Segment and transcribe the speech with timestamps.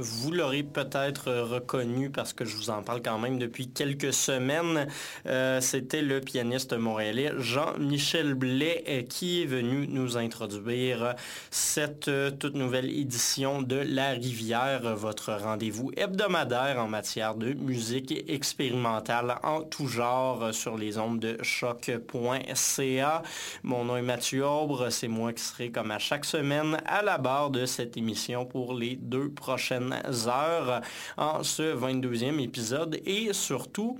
[0.00, 4.88] Vous l'aurez peut-être reconnu parce que je vous en parle quand même depuis quelques semaines.
[5.26, 11.14] Euh, c'était le pianiste montréalais Jean-Michel Blais euh, qui est venu nous introduire
[11.50, 18.24] cette euh, toute nouvelle édition de La Rivière, votre rendez-vous hebdomadaire en matière de musique
[18.28, 23.22] expérimentale en tout genre sur les ondes de choc.ca.
[23.62, 27.18] Mon nom est Mathieu Aubre, c'est moi qui serai comme à chaque semaine à la
[27.18, 30.80] barre de cette émission pour les deux prochaines heures
[31.16, 33.98] en ce 22e épisode et surtout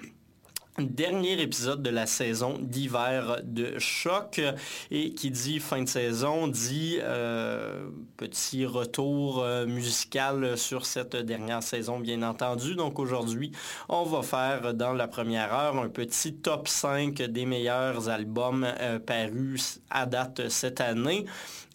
[0.79, 4.41] dernier épisode de la saison d'hiver de choc
[4.91, 11.63] et qui dit fin de saison dit euh, petit retour euh, musical sur cette dernière
[11.63, 12.75] saison bien entendu.
[12.75, 13.53] Donc aujourd'hui
[13.89, 18.99] on va faire dans la première heure un petit top 5 des meilleurs albums euh,
[18.99, 21.27] parus à date cette année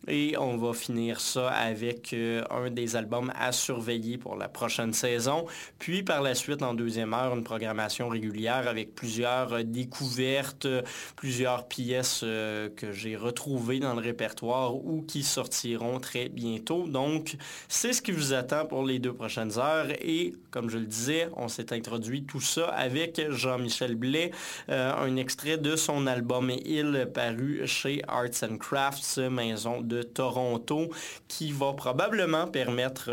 [0.07, 4.93] et on va finir ça avec euh, un des albums à surveiller pour la prochaine
[4.93, 5.45] saison.
[5.79, 10.67] Puis par la suite, en deuxième heure, une programmation régulière avec plusieurs euh, découvertes,
[11.15, 16.87] plusieurs pièces euh, que j'ai retrouvées dans le répertoire ou qui sortiront très bientôt.
[16.87, 17.35] Donc,
[17.67, 19.87] c'est ce qui vous attend pour les deux prochaines heures.
[20.01, 24.31] Et comme je le disais, on s'est introduit tout ça avec Jean-Michel Blais,
[24.67, 30.89] un extrait de son album Il paru chez Arts and Crafts, maison de Toronto
[31.27, 33.11] qui va probablement permettre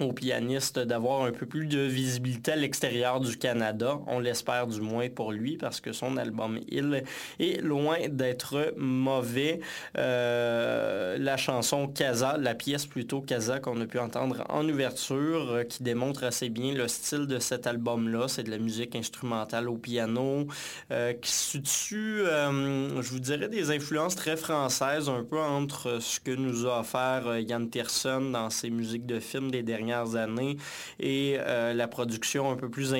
[0.00, 3.98] euh, au pianiste d'avoir un peu plus de visibilité à l'extérieur du Canada.
[4.06, 7.02] On l'espère du moins pour lui parce que son album Il
[7.38, 9.60] est loin d'être mauvais.
[9.96, 15.64] Euh, la chanson Casa, la pièce plutôt Casa qu'on a pu entendre en ouverture euh,
[15.64, 18.28] qui démontre assez bien le style de cet album-là.
[18.28, 20.46] C'est de la musique instrumentale au piano
[20.90, 26.30] euh, qui situe, je vous dirais, des influences très françaises un peu entre ce que
[26.30, 30.56] nous a offert Yann Tiersen dans ses musiques de films des dernières années
[30.98, 32.94] et euh, la production un peu plus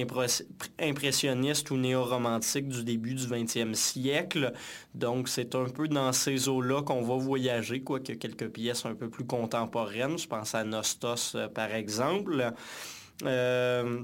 [0.79, 4.53] impressionniste ou néo-romantique du début du 20e siècle.
[4.95, 9.09] Donc c'est un peu dans ces eaux-là qu'on va voyager, quoique quelques pièces un peu
[9.09, 10.19] plus contemporaines.
[10.19, 12.53] Je pense à Nostos euh, par exemple.
[13.25, 14.03] Euh,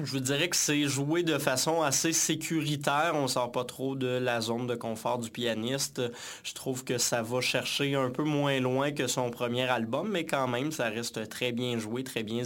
[0.00, 3.12] je vous dirais que c'est joué de façon assez sécuritaire.
[3.14, 6.00] On sort pas trop de la zone de confort du pianiste.
[6.42, 10.24] Je trouve que ça va chercher un peu moins loin que son premier album, mais
[10.24, 12.42] quand même, ça reste très bien joué, très bien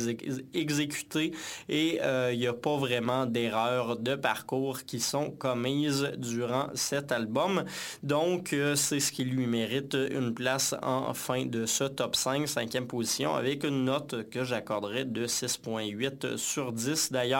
[0.54, 1.32] exécuté
[1.68, 7.12] et euh, il n'y a pas vraiment d'erreurs de parcours qui sont commises durant cet
[7.12, 7.64] album.
[8.02, 12.48] Donc, euh, c'est ce qui lui mérite une place en fin de ce top 5,
[12.48, 17.12] cinquième position, avec une note que j'accorderais de 6.8 sur 10.
[17.12, 17.36] D'ailleurs,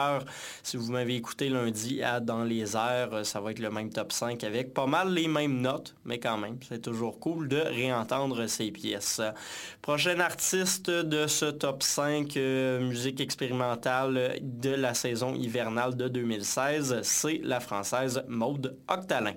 [0.63, 3.89] si vous m'avez écouté lundi à Dans les airs, euh, ça va être le même
[3.89, 7.57] top 5 avec pas mal les mêmes notes, mais quand même, c'est toujours cool de
[7.57, 9.21] réentendre ces pièces.
[9.81, 17.01] Prochain artiste de ce top 5 euh, musique expérimentale de la saison hivernale de 2016,
[17.03, 19.33] c'est la française Maude Octalin.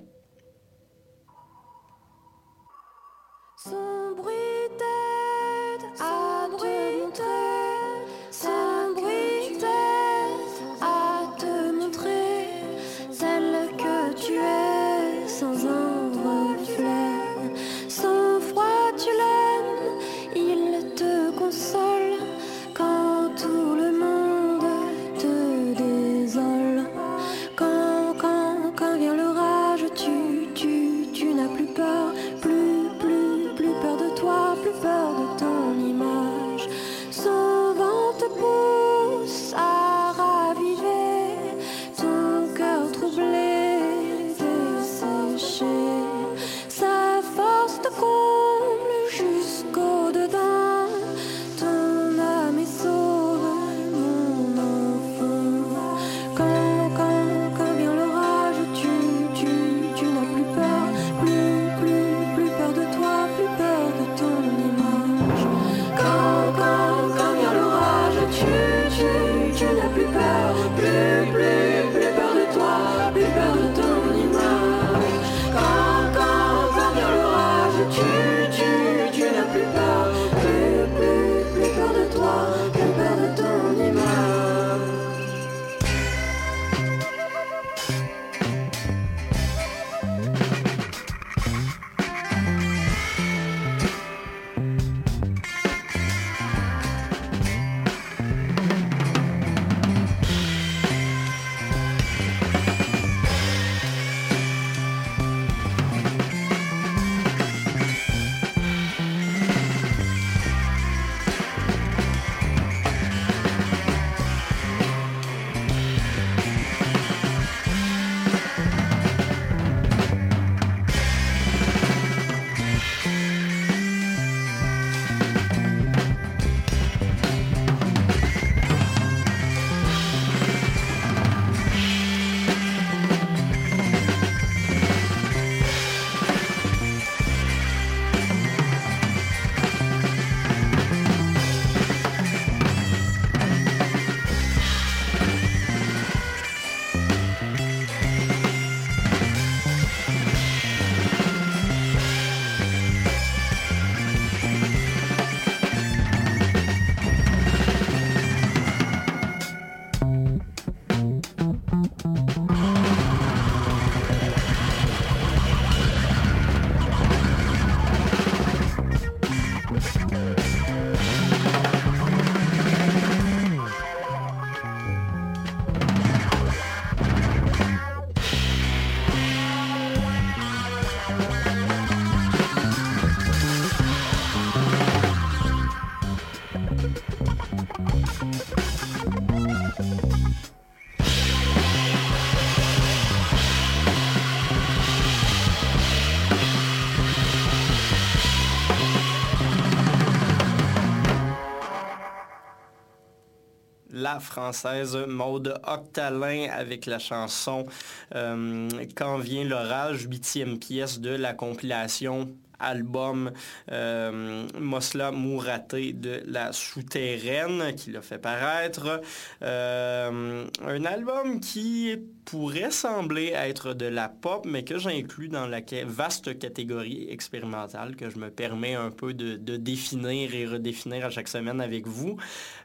[204.19, 207.65] Française Maude Octalin avec la chanson
[208.11, 212.29] Quand vient l'orage, huitième pièce de la compilation
[212.61, 213.31] album
[213.71, 219.01] euh, Mosla Mouraté de la Souterraine qui l'a fait paraître.
[219.41, 225.61] Euh, un album qui pourrait sembler être de la pop, mais que j'inclus dans la
[225.85, 231.27] vaste catégorie expérimentale que je me permets un peu de, définir et redéfinir à chaque
[231.27, 232.17] semaine avec vous.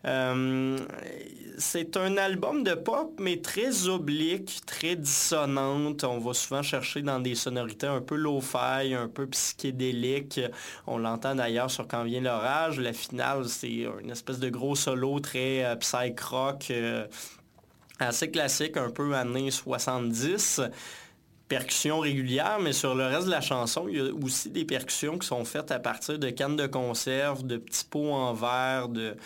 [0.05, 0.79] Euh,
[1.59, 6.05] c'est un album de pop, mais très oblique, très dissonante.
[6.05, 10.41] On va souvent chercher dans des sonorités un peu low-fi, un peu psychédéliques.
[10.87, 12.79] On l'entend d'ailleurs sur Quand vient l'orage.
[12.81, 16.67] La finale, c'est une espèce de gros solo très euh, psych-rock.
[16.71, 17.07] Euh,
[17.99, 20.63] assez classique, un peu années 70
[21.49, 25.17] percussions régulières, mais sur le reste de la chanson, il y a aussi des percussions
[25.19, 29.17] qui sont faites à partir de cannes de conserve, de petits pots en verre, de,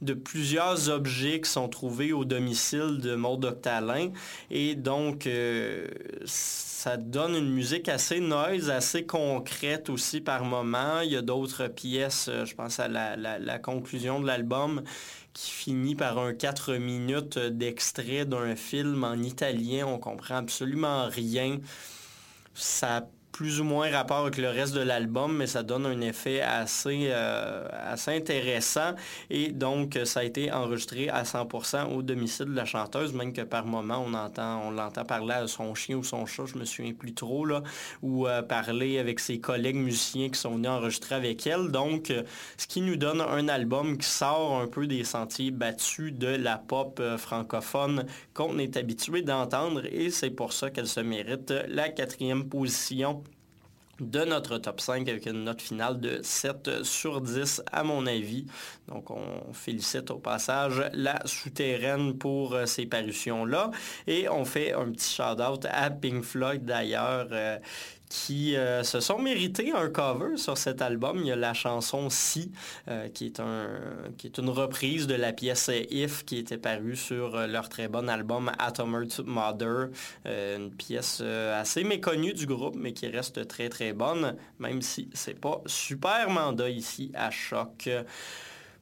[0.00, 4.10] de plusieurs objets qui sont trouvés au domicile de Maud Octalin.
[4.50, 5.86] Et donc, euh,
[6.24, 11.00] ça donne une musique assez noise, assez concrète aussi par moment.
[11.00, 14.82] Il y a d'autres pièces, euh, je pense à la, la conclusion de l'album,
[15.36, 19.86] qui finit par un 4 minutes d'extrait d'un film en italien.
[19.86, 21.58] On comprend absolument rien.
[23.36, 27.08] Plus ou moins rapport avec le reste de l'album, mais ça donne un effet assez,
[27.10, 28.94] euh, assez intéressant.
[29.28, 33.42] Et donc, ça a été enregistré à 100% au domicile de la chanteuse, même que
[33.42, 36.94] par moment, on on l'entend parler à son chien ou son chat, je me souviens
[36.94, 37.62] plus trop, là,
[38.00, 41.70] ou euh, parler avec ses collègues musiciens qui sont venus enregistrer avec elle.
[41.70, 42.22] Donc, euh,
[42.56, 46.56] ce qui nous donne un album qui sort un peu des sentiers battus de la
[46.56, 52.48] pop francophone qu'on est habitué d'entendre, et c'est pour ça qu'elle se mérite la quatrième
[52.48, 53.22] position
[54.00, 58.46] de notre top 5 avec une note finale de 7 sur 10 à mon avis.
[58.88, 63.70] Donc on félicite au passage la souterraine pour euh, ces parutions-là.
[64.06, 67.28] Et on fait un petit shout-out à Pink Floyd d'ailleurs.
[67.32, 67.58] Euh,
[68.08, 71.18] qui euh, se sont mérités un cover sur cet album.
[71.20, 72.52] Il y a la chanson Si,
[72.88, 73.68] euh, qui, est un,
[74.16, 77.88] qui est une reprise de la pièce If, qui était parue sur euh, leur très
[77.88, 79.88] bon album Atomer Mother,
[80.24, 85.38] une pièce assez méconnue du groupe, mais qui reste très très bonne, même si c'est
[85.38, 87.88] pas super mandat ici à Choc.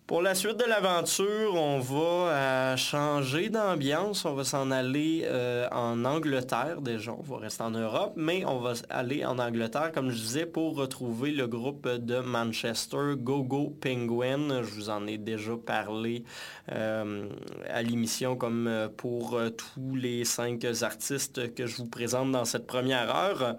[0.07, 4.27] Pour la suite de l'aventure, on va euh, changer d'ambiance.
[4.27, 7.13] On va s'en aller euh, en Angleterre déjà.
[7.13, 10.77] On va rester en Europe, mais on va aller en Angleterre, comme je disais, pour
[10.77, 14.63] retrouver le groupe de Manchester, Go Go Penguin.
[14.63, 16.25] Je vous en ai déjà parlé
[16.71, 17.27] euh,
[17.71, 23.17] à l'émission comme pour tous les cinq artistes que je vous présente dans cette première
[23.17, 23.57] heure.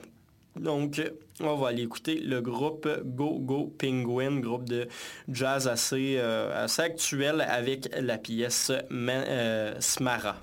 [0.56, 1.02] Donc,
[1.42, 4.88] on va aller écouter le groupe Go Go Penguin, groupe de
[5.30, 10.38] jazz assez, euh, actuel avec la pièce euh, Smara.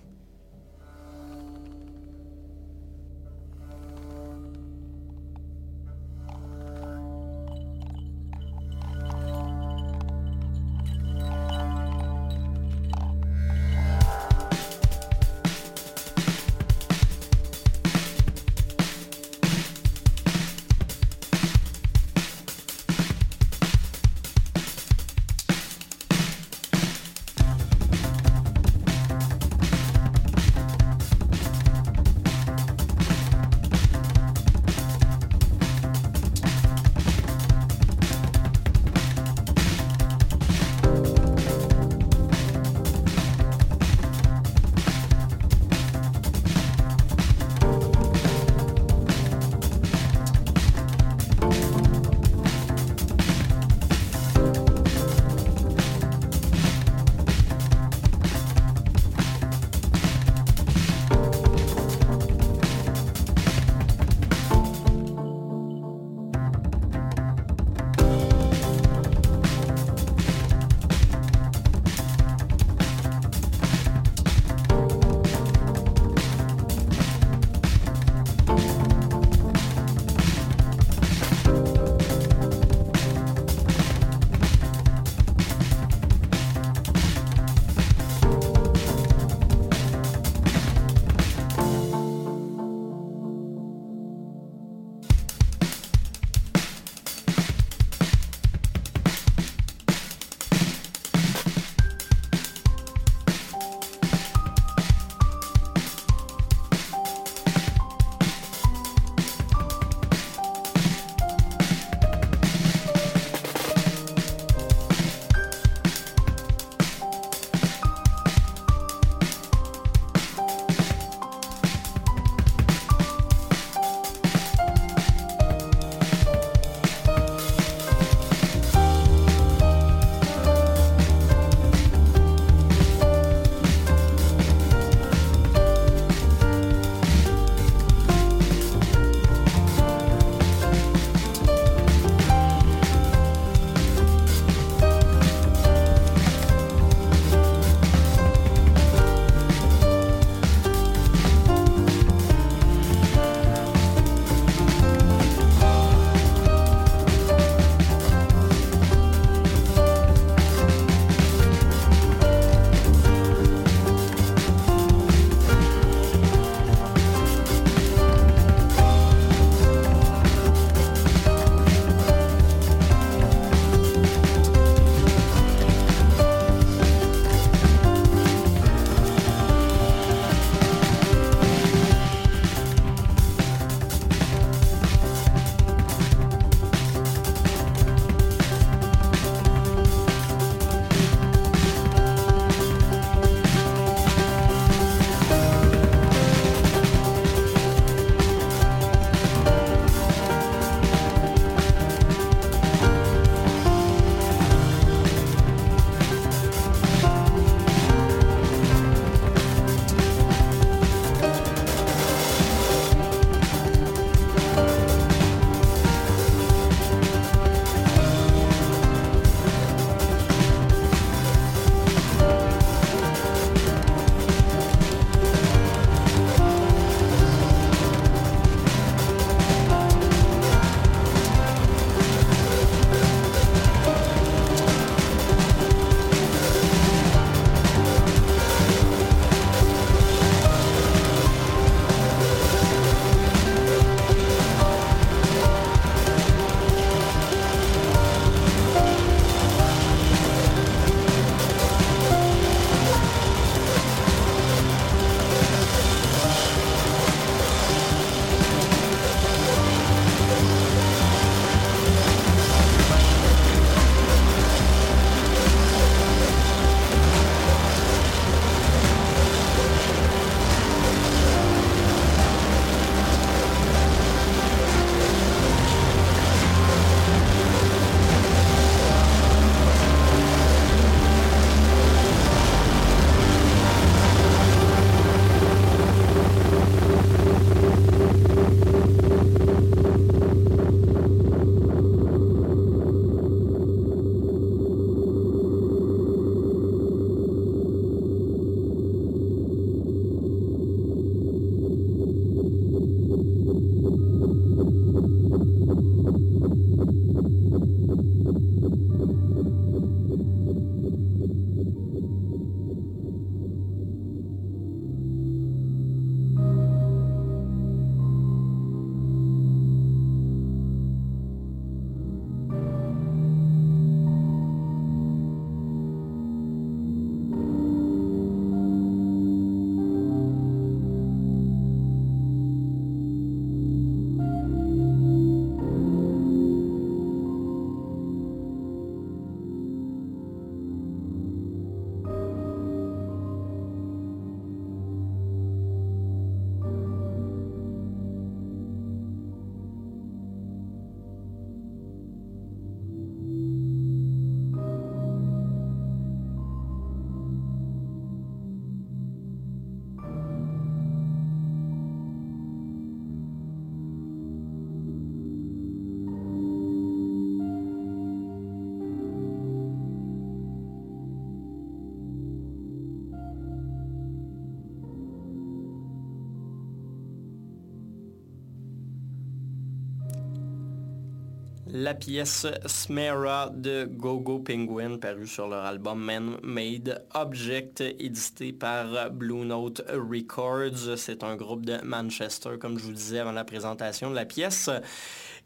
[381.82, 389.10] La pièce Smera de Gogo Penguin, parue sur leur album Man Made Object, édité par
[389.10, 390.96] Blue Note Records.
[390.96, 394.70] C'est un groupe de Manchester, comme je vous disais avant la présentation de la pièce.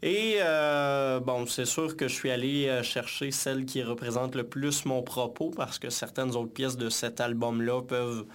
[0.03, 4.43] Et euh, bon, c'est sûr que je suis allé euh, chercher celle qui représente le
[4.43, 8.25] plus mon propos parce que certaines autres pièces de cet album-là peuvent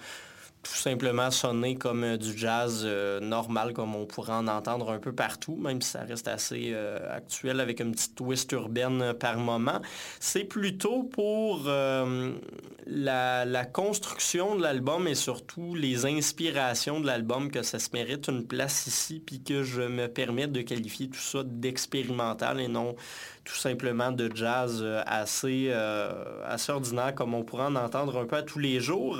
[0.63, 4.99] tout simplement sonner comme euh, du jazz euh, normal, comme on pourrait en entendre un
[4.99, 9.37] peu partout, même si ça reste assez euh, actuel avec une petite twist urbaine par
[9.37, 9.81] moment.
[10.19, 17.61] C'est plutôt pour la, la, construction de l'album et surtout les inspirations de l'album que
[17.61, 21.43] ça se mérite une place ici, puis que je me permets de qualifier tout ça
[21.43, 22.95] d'expérimental et non
[23.43, 28.25] tout simplement de jazz euh, assez, euh, assez ordinaire comme on pourrait en entendre un
[28.25, 29.17] peu à tous les jours.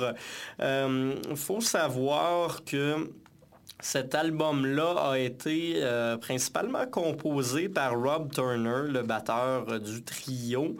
[0.58, 3.10] Il euh, faut savoir que
[3.84, 5.82] cet album-là a été
[6.20, 10.76] principalement composé par Rob Turner, le batteur du trio.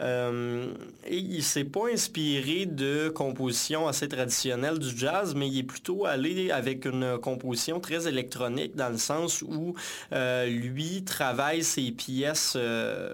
[0.00, 0.72] Euh,
[1.06, 6.06] et il s'est pas inspiré de compositions assez traditionnelles du jazz, mais il est plutôt
[6.06, 9.74] allé avec une composition très électronique dans le sens où
[10.12, 13.12] euh, lui travaille ses pièces euh,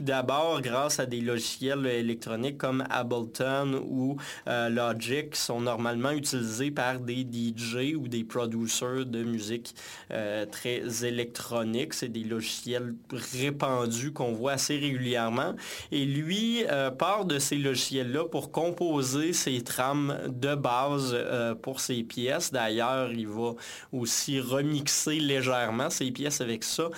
[0.00, 4.16] d'abord grâce à des logiciels électroniques comme Ableton ou
[4.46, 9.74] Logic qui sont normalement utilisés par des DJ ou des producers de musique
[10.50, 11.94] très électronique.
[11.94, 15.54] C'est des logiciels répandus qu'on voit assez régulièrement.
[15.90, 21.80] Et lui, euh, part de ces logiciels-là pour composer ses trames de base euh, pour
[21.80, 22.52] ses pièces.
[22.52, 23.52] D'ailleurs, il va
[23.92, 26.88] aussi remixer légèrement ses pièces avec ça.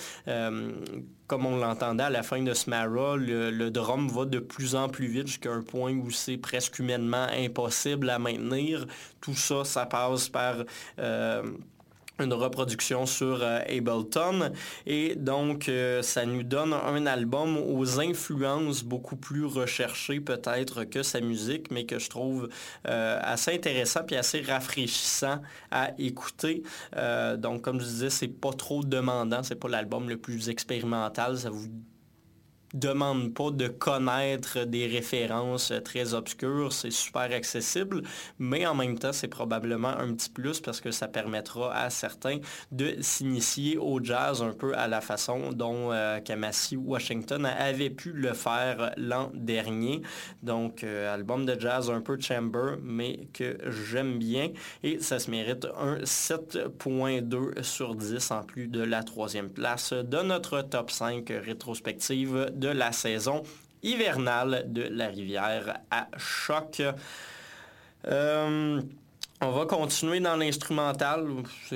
[1.25, 4.75] Euh, comme on l'entendait à la fin de Smara, le, le, drum va de plus
[4.75, 8.85] en plus vite jusqu'à un point où c'est presque humainement impossible à maintenir.
[9.21, 10.57] Tout ça, ça passe par
[12.19, 14.51] une reproduction sur euh, Ableton.
[14.85, 21.03] Et donc euh, ça nous donne un album aux influences beaucoup plus recherchées peut-être que
[21.03, 22.49] sa musique mais que je trouve
[22.87, 26.63] euh, assez intéressant puis assez rafraîchissant à écouter.
[27.37, 31.49] Donc comme je disais c'est pas trop demandant c'est pas l'album le plus expérimental ça
[31.49, 31.69] vous
[32.73, 38.01] demande pas de connaître des références très obscures, c'est super accessible,
[38.39, 42.39] mais en même temps, c'est probablement un petit plus parce que ça permettra à certains
[42.71, 48.11] de s'initier au jazz un peu à la façon dont euh, Kamasi Washington avait pu
[48.11, 50.01] le faire l'an dernier.
[50.43, 53.57] Donc, euh, album de jazz un peu chamber, mais que
[53.89, 54.49] j'aime bien
[54.83, 60.21] et ça se mérite un 7.2 sur 10 en plus de la troisième place de
[60.21, 63.43] notre top 5 rétrospective de la saison
[63.83, 66.81] hivernale de la rivière à choc.
[68.07, 68.81] Euh,
[69.41, 71.27] on va continuer dans l'instrumental.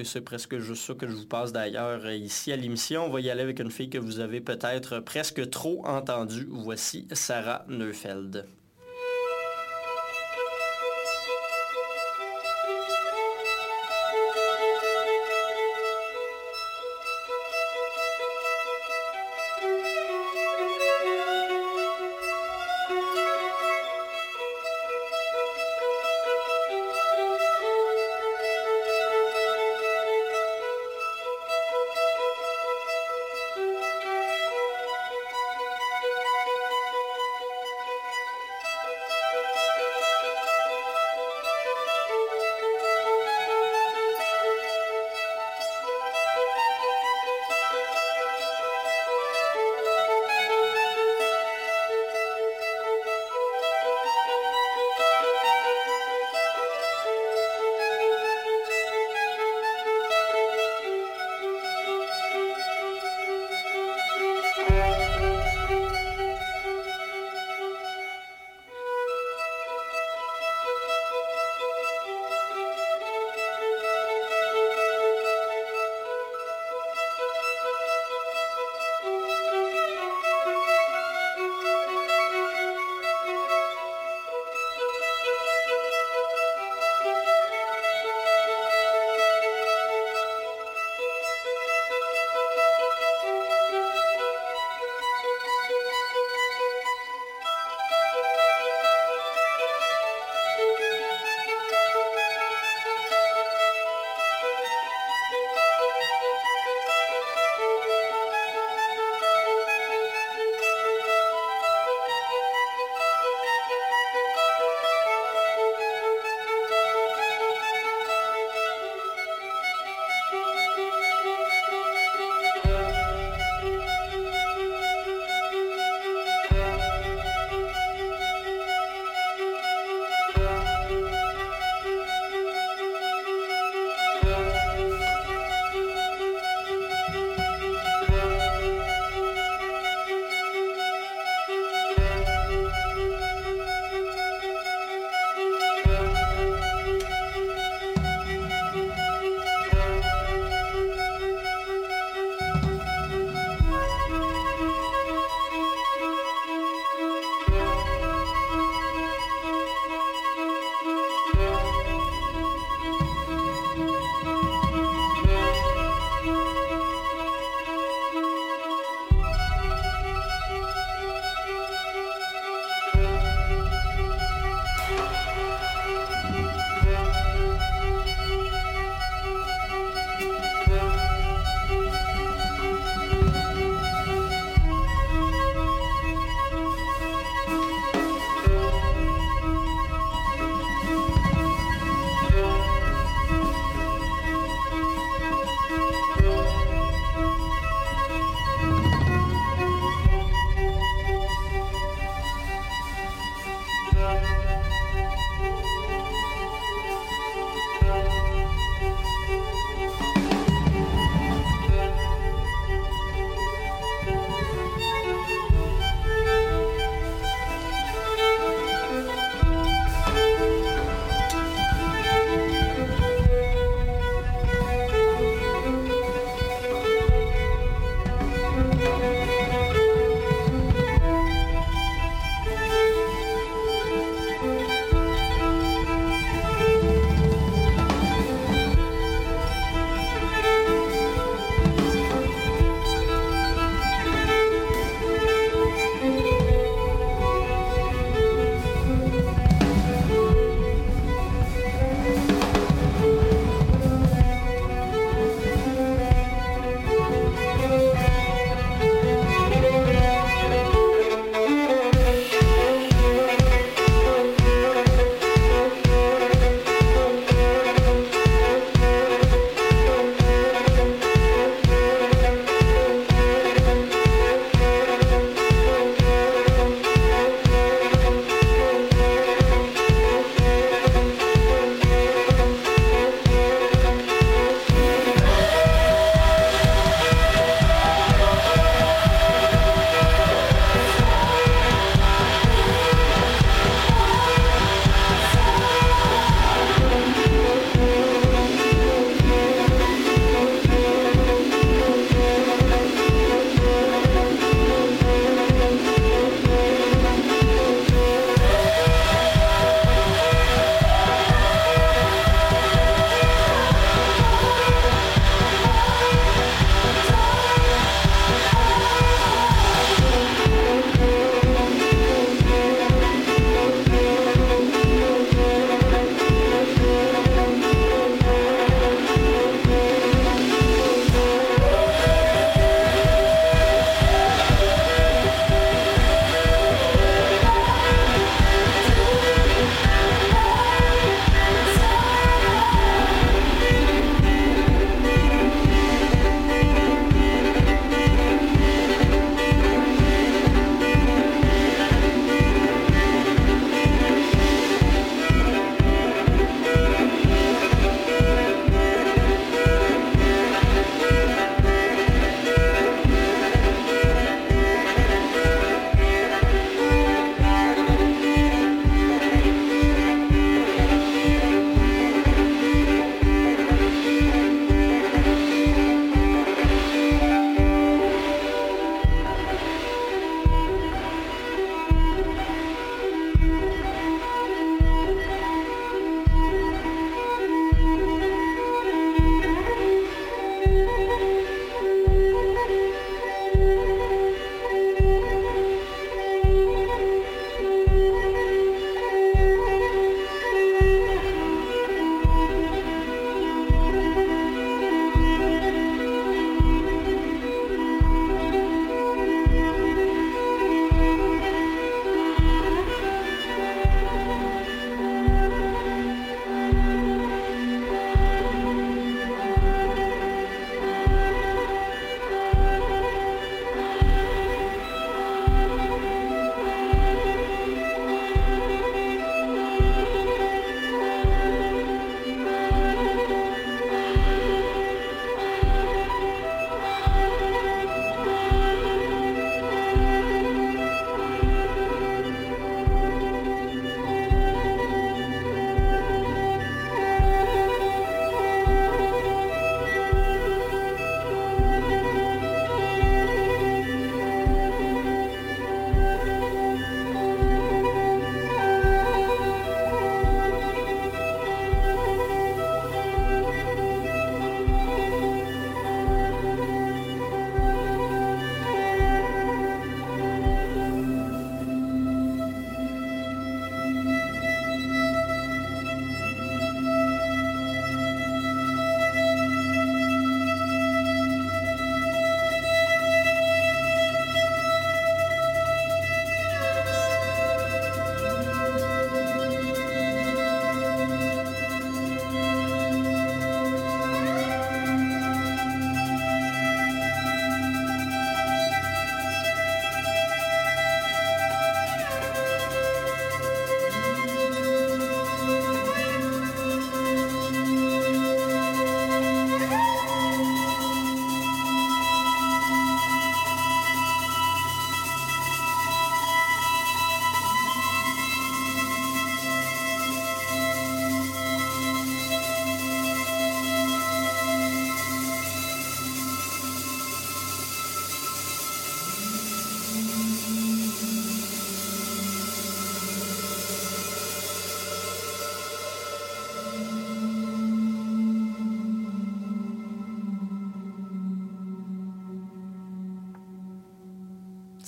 [0.03, 3.05] C'est presque juste ça que je vous passe d'ailleurs ici à l'émission.
[3.05, 6.47] On va y aller avec une fille que vous avez peut-être presque trop entendue.
[6.49, 8.45] Voici Sarah Neufeld.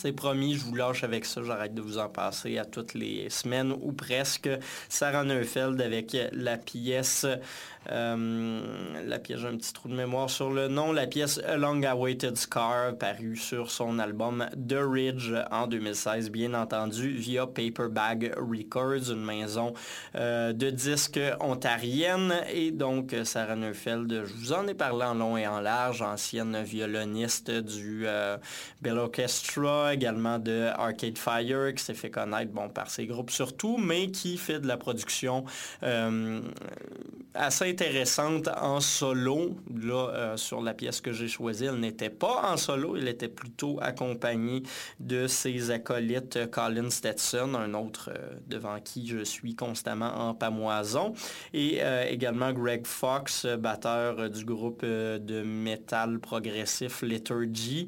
[0.02, 1.44] C'est promis, je vous lâche avec ça.
[1.44, 4.50] J'arrête de vous en passer à toutes les semaines ou presque.
[4.90, 7.28] Sarah Neufeld avec la pièce
[7.92, 8.91] euh,
[9.22, 12.36] pièce, j'ai un petit trou de mémoire sur le nom, la pièce A Long Awaited
[12.38, 19.24] Scar, parue sur son album The Ridge en 2016, bien entendu, via Paperbag Records, une
[19.24, 19.74] maison
[20.16, 22.34] euh, de disques ontarienne.
[22.52, 26.62] Et donc, Sarah Neufeld, je vous en ai parlé en long et en large, ancienne
[26.64, 28.38] violoniste du euh,
[28.82, 33.78] Bell Orchestra, également de Arcade Fire, qui s'est fait connaître bon, par ses groupes surtout,
[33.78, 35.46] mais qui fait de la production
[37.34, 39.56] assez intéressante en solo.
[39.74, 43.30] Là, euh, sur la pièce que j'ai choisie, elle n'était pas en solo, elle était
[43.30, 44.64] plutôt accompagnée
[45.00, 50.34] de ses acolytes euh, Colin Stetson, un autre euh, devant qui je suis constamment en
[50.34, 51.14] pamoison,
[51.54, 51.80] et
[52.10, 57.88] également Greg Fox, batteur du groupe de métal progressif Liturgy.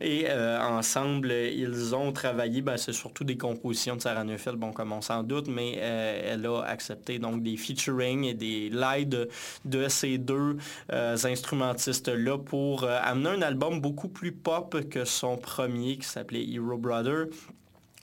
[0.00, 4.72] Et euh, ensemble, ils ont travaillé, ben, c'est surtout des compositions de Sarah Neufeld, bon,
[4.72, 9.28] comme on s'en doute, mais euh, elle a accepté donc des featuring et des lives
[9.64, 10.58] de, ces deux
[10.92, 16.76] euh, instrumentistes-là pour amener un album beaucoup plus pop que son premier qui s'appelait Hero
[16.76, 17.26] Brother.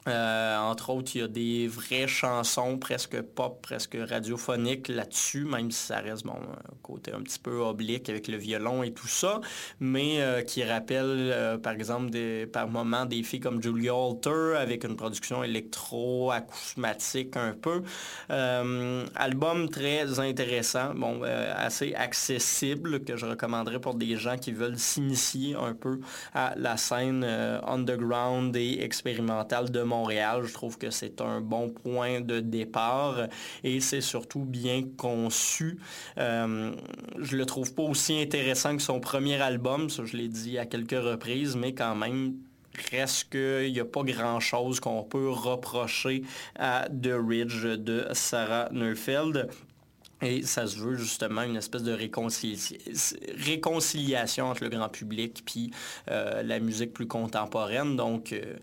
[0.07, 5.71] Euh, entre autres, il y a des vraies chansons presque pop, presque radiophoniques là-dessus, même
[5.71, 9.07] si ça reste bon, un côté un petit peu oblique avec le violon et tout
[9.07, 9.39] ça,
[9.79, 12.11] mais euh, qui rappelle euh, par exemple
[12.51, 17.83] par moments des filles comme Julia Alter avec une production électro-acousmatique un peu.
[18.29, 25.55] album très intéressant, bon, assez accessible que je recommanderais pour des gens qui veulent s'initier
[25.55, 25.99] un peu
[26.33, 29.81] à la scène underground et expérimentale de
[30.43, 33.27] Je trouve que c'est un bon point de départ
[33.63, 35.79] et c'est surtout bien conçu.
[36.17, 36.71] Euh,
[37.19, 40.65] je le trouve pas aussi intéressant que son premier album, ça je l'ai dit à
[40.65, 42.35] quelques reprises, mais quand même
[42.91, 46.23] reste qu'il n'y a pas grand-chose qu'on peut reprocher
[46.57, 49.49] à The Ridge de Sarah Neufeld.
[50.23, 51.91] Et ça se veut justement une espèce de
[53.45, 55.71] réconciliation entre le grand public puis
[56.09, 57.95] euh, la musique plus contemporaine.
[57.95, 58.55] Donc, euh,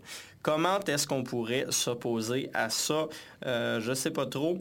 [0.43, 3.07] Comment est-ce qu'on pourrait s'opposer à ça?
[3.45, 4.57] Euh, je ne sais pas trop.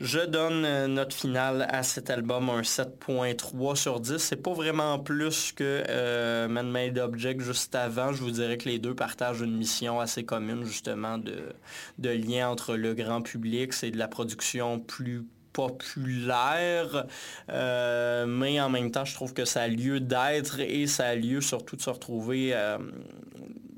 [0.00, 4.16] Je donne notre finale à cet album un 7.3 sur 10.
[4.16, 8.14] C'est pas vraiment plus que Man Made Object juste avant.
[8.14, 11.52] Je vous dirais que les deux partagent une mission assez commune justement de,
[11.98, 13.74] de lien entre le grand public.
[13.74, 15.26] C'est de la production plus
[15.56, 17.06] populaire,
[17.50, 21.14] euh, mais en même temps, je trouve que ça a lieu d'être et ça a
[21.14, 22.76] lieu surtout de se retrouver euh,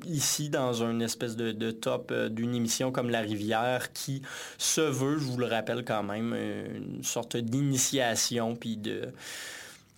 [0.05, 4.23] ici dans une espèce de, top euh, d'une émission comme La Rivière qui
[4.59, 9.13] se veut, je vous le rappelle quand même, une sorte d'initiation puis de,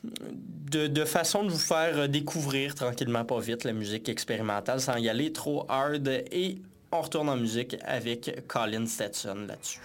[0.05, 5.33] de, façon de vous faire découvrir tranquillement pas vite la musique expérimentale sans y aller
[5.33, 6.59] trop hard et
[6.93, 9.81] on retourne en musique avec Colin Stetson là-dessus.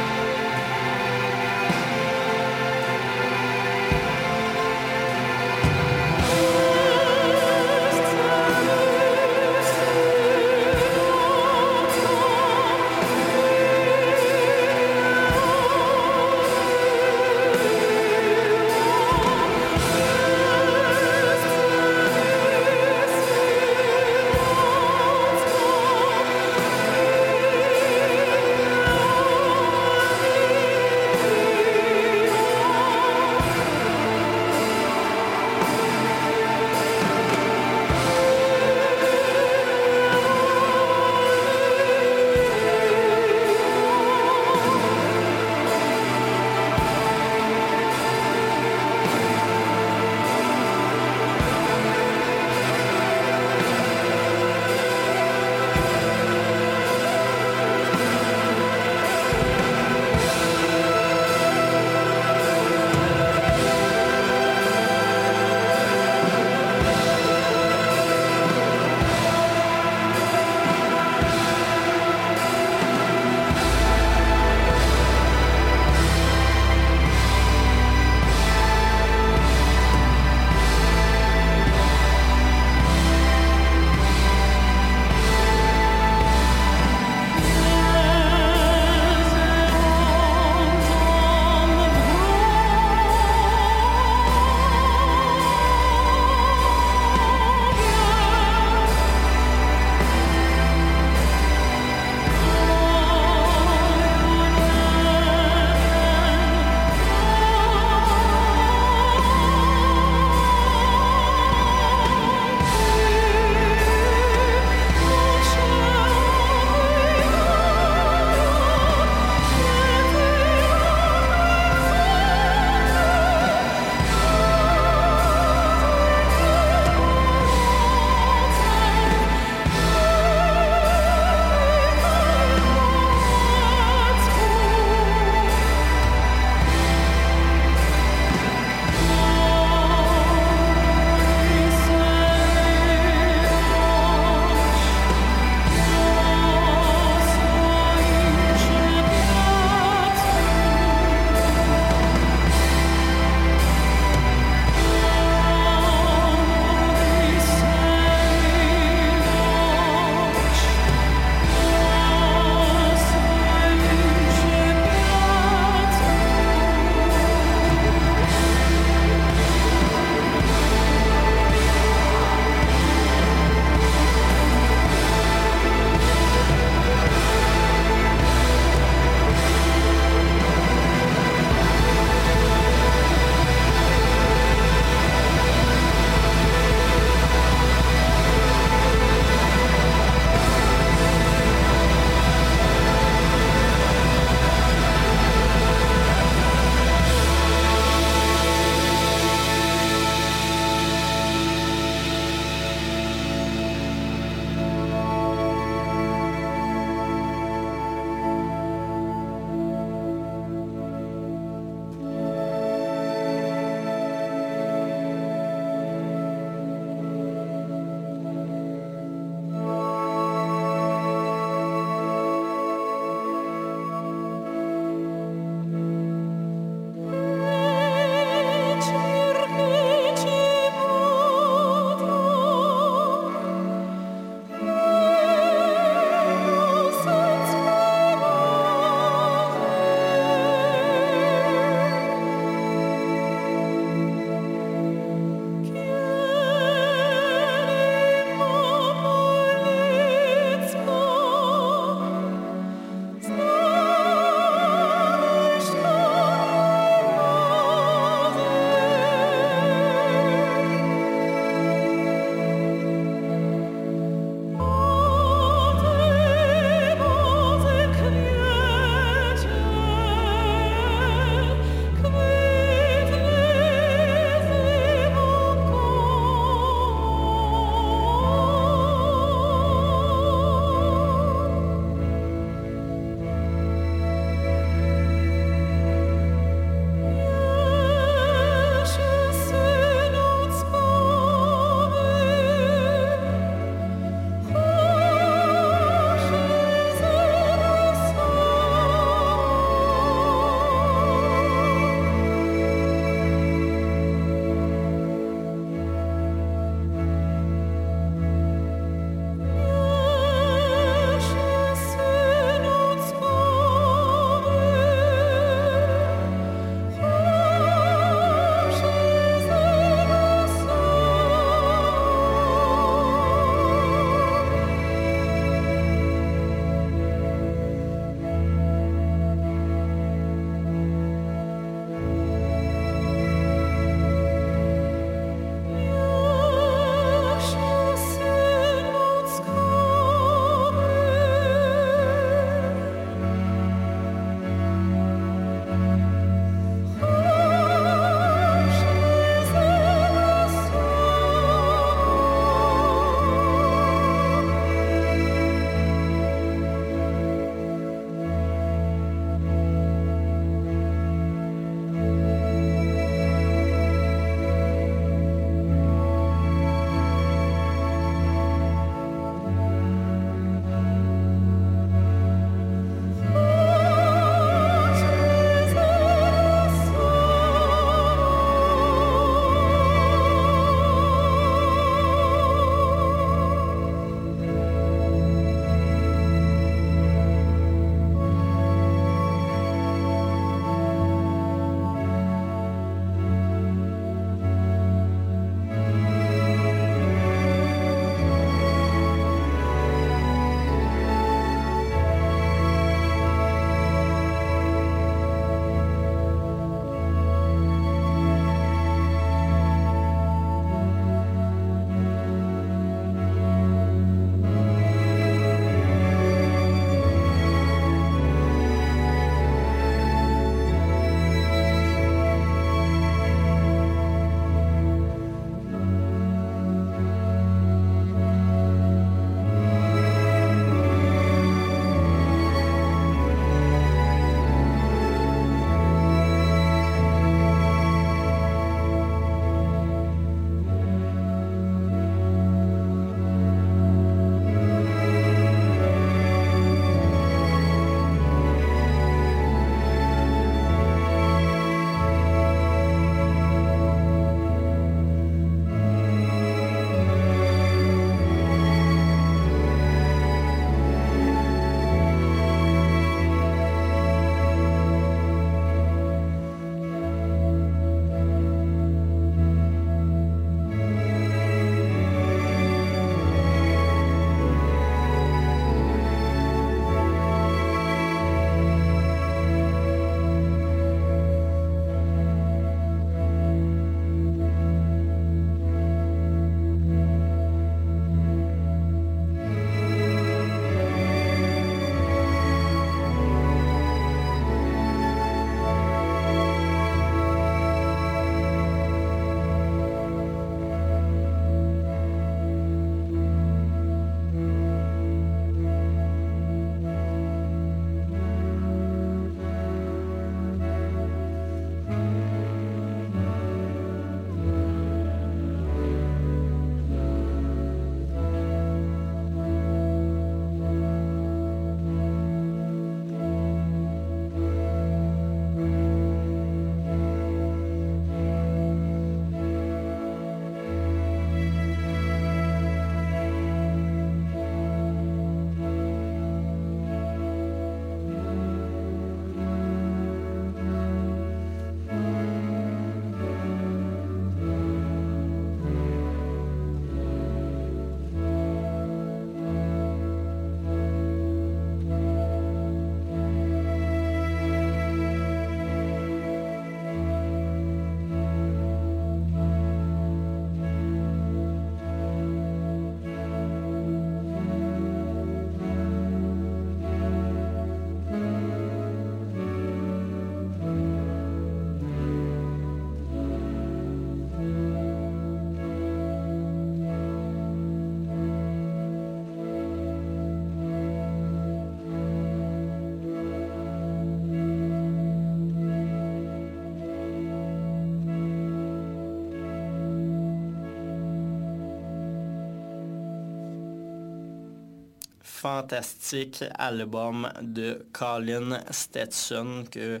[595.44, 600.00] Fantastique album de Colin Stetson que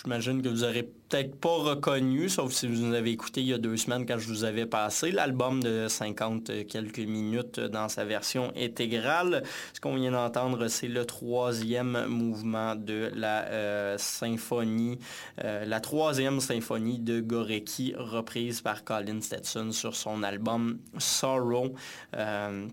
[0.00, 3.52] j'imagine que vous aurez peut-être pas reconnu, sauf si vous nous avez écouté il y
[3.52, 8.04] a deux semaines quand je vous avais passé l'album de 50 quelques minutes dans sa
[8.04, 9.42] version intégrale.
[9.72, 15.00] Ce qu'on vient d'entendre, c'est le troisième mouvement de la euh, symphonie,
[15.42, 21.74] euh, la troisième symphonie de Gorecki, reprise par Colin Stetson sur son album Sorrow.
[22.14, 22.68] Euh,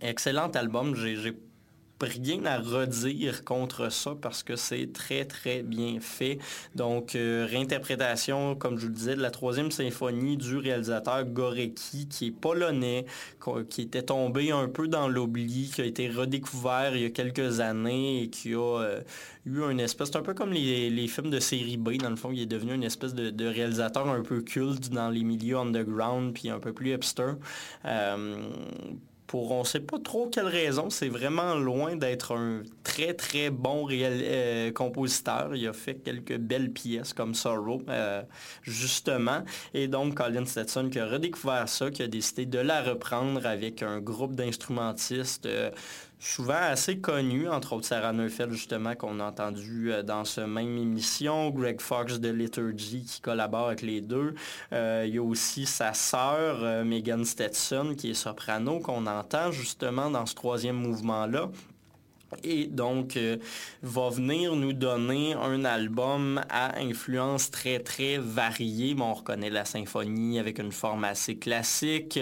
[0.00, 0.94] excellent album.
[0.94, 1.16] J'ai
[2.04, 6.38] rien à redire contre ça parce que c'est très, très bien fait.
[6.74, 12.08] Donc, euh, réinterprétation, comme je vous le disais, de la troisième symphonie du réalisateur Gorecki,
[12.08, 13.06] qui est polonais,
[13.70, 17.60] qui était tombé un peu dans l'oubli, qui a été redécouvert il y a quelques
[17.60, 19.00] années et qui a euh,
[19.46, 22.30] eu une espèce, c'est un peu comme les, films de série B, dans le fond,
[22.32, 26.50] il est devenu une espèce de, réalisateur un peu culte dans les milieux underground, puis
[26.50, 27.32] un peu plus hipster.
[27.84, 28.50] Euh,
[29.26, 30.90] pour on sait pas trop quelle raison.
[30.90, 35.54] C'est vraiment loin d'être un très très bon euh, compositeur.
[35.54, 38.22] Il a fait quelques belles pièces comme Sorrow, euh,
[38.62, 39.42] justement.
[39.74, 43.82] Et donc Colin Stetson qui a redécouvert ça, qui a décidé de la reprendre avec
[43.82, 45.46] un groupe d'instrumentistes.
[45.46, 45.70] Euh,
[46.26, 50.76] souvent assez connu, entre autres Sarah Neufeld, justement, qu'on a entendu euh, dans ce même
[50.76, 54.34] émission, Greg Fox de Liturgy qui collabore avec les deux.
[54.72, 59.52] Euh, il y a aussi sa sœur, euh, Megan Stetson, qui est soprano, qu'on entend
[59.52, 61.50] justement dans ce troisième mouvement-là
[62.42, 63.36] et donc euh,
[63.82, 68.96] va venir nous donner un album à influence très très variée.
[68.98, 72.18] on reconnaît la symphonie avec une forme assez classique.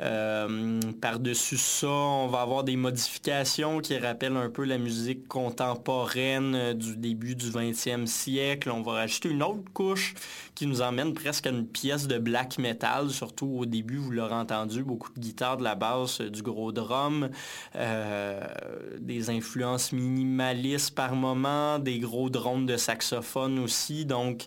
[0.00, 6.54] Euh, par-dessus ça, on va avoir des modifications qui rappellent un peu la musique contemporaine
[6.54, 8.70] euh, du début du 20e siècle.
[8.70, 10.14] On va rajouter une autre couche
[10.54, 14.34] qui nous emmène presque à une pièce de black metal, surtout au début, vous l'aurez
[14.34, 17.30] entendu, beaucoup de guitare, de la basse, du gros drum,
[17.74, 24.04] des influences minimalistes par moment, des gros drones de saxophone aussi.
[24.04, 24.44] Donc,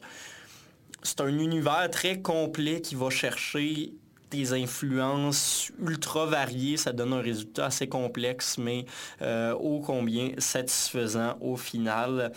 [1.02, 3.94] c'est un univers très complet qui va chercher
[4.30, 6.78] des influences ultra variées.
[6.78, 8.86] Ça donne un résultat assez complexe, mais
[9.22, 12.32] euh, ô combien satisfaisant au final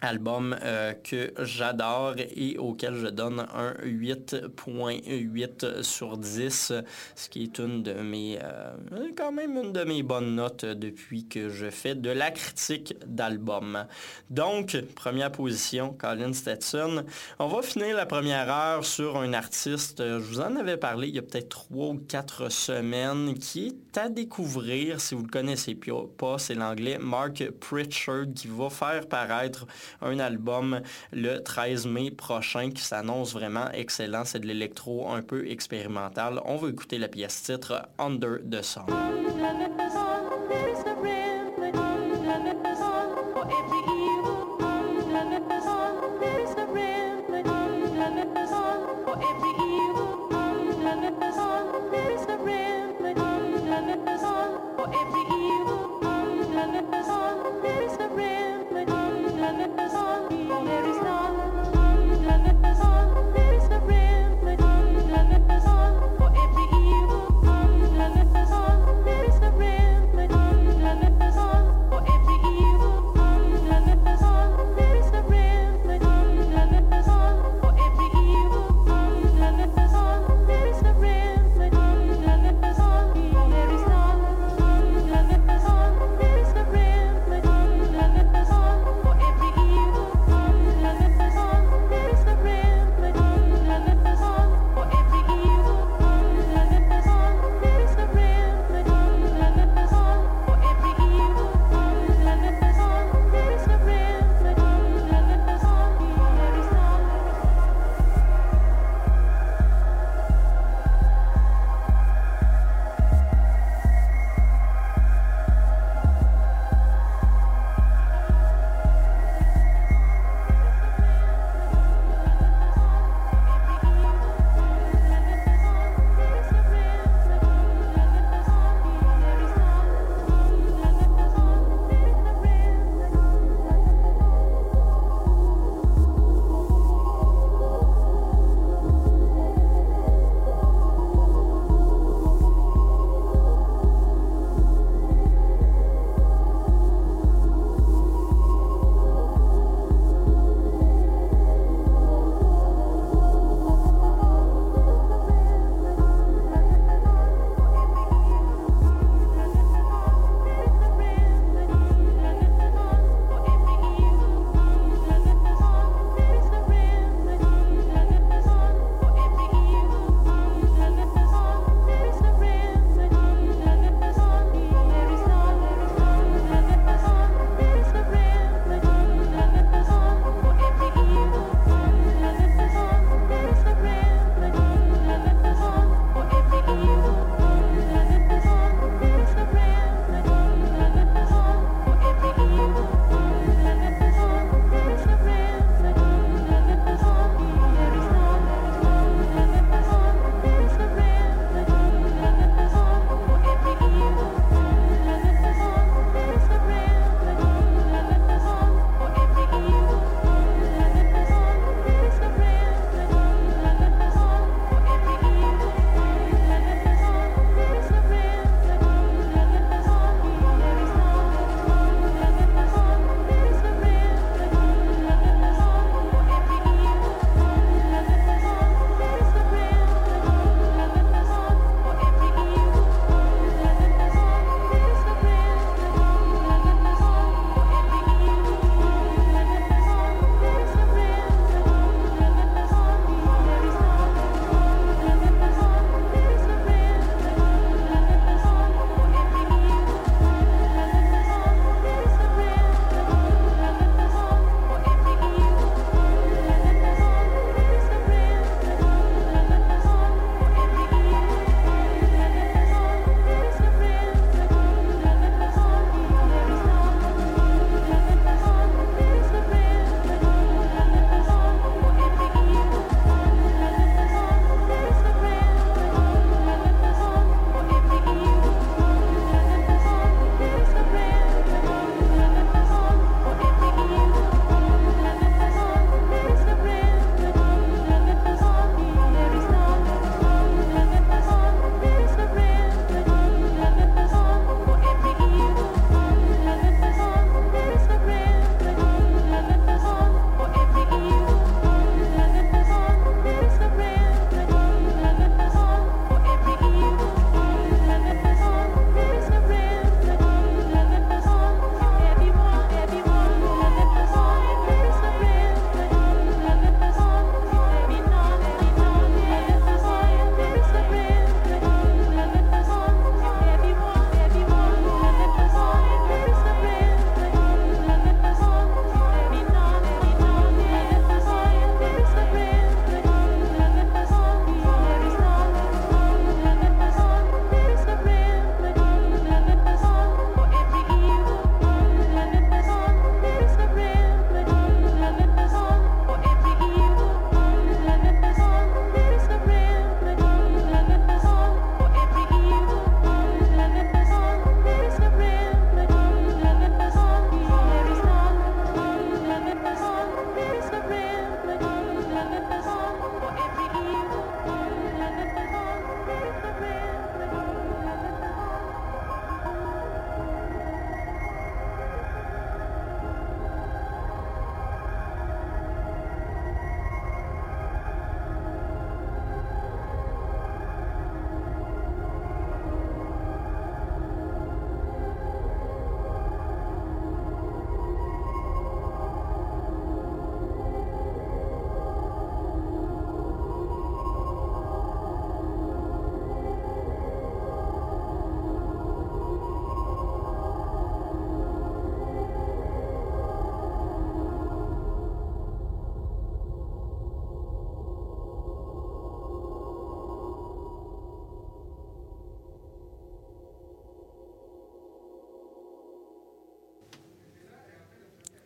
[0.00, 6.72] album euh, que j'adore et auquel je donne un 8.8 sur 10,
[7.14, 8.74] ce qui est une de mes, euh,
[9.16, 13.86] quand même une de mes bonnes notes depuis que je fais de la critique d'album.
[14.30, 17.04] Donc, première position, Colin Stetson.
[17.38, 21.14] On va finir la première heure sur un artiste, je vous en avais parlé il
[21.14, 25.74] y a peut-être trois ou quatre semaines, qui est à découvrir si vous le connaissez
[26.16, 29.66] pas, c'est l'anglais Mark Pritchard qui va faire paraître
[30.02, 30.80] un album
[31.12, 34.24] le 13 mai prochain qui s'annonce vraiment excellent.
[34.24, 36.40] C'est de l'électro un peu expérimental.
[36.44, 38.84] On va écouter la pièce titre Under the Sun.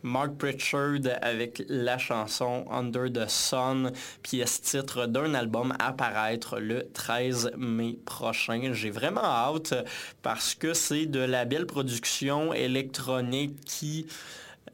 [0.09, 3.93] Mark Pritchard avec la chanson Under the Sun,
[4.23, 8.71] pièce titre d'un album à paraître le 13 mai prochain.
[8.73, 9.75] J'ai vraiment hâte
[10.23, 14.07] parce que c'est de la belle production électronique qui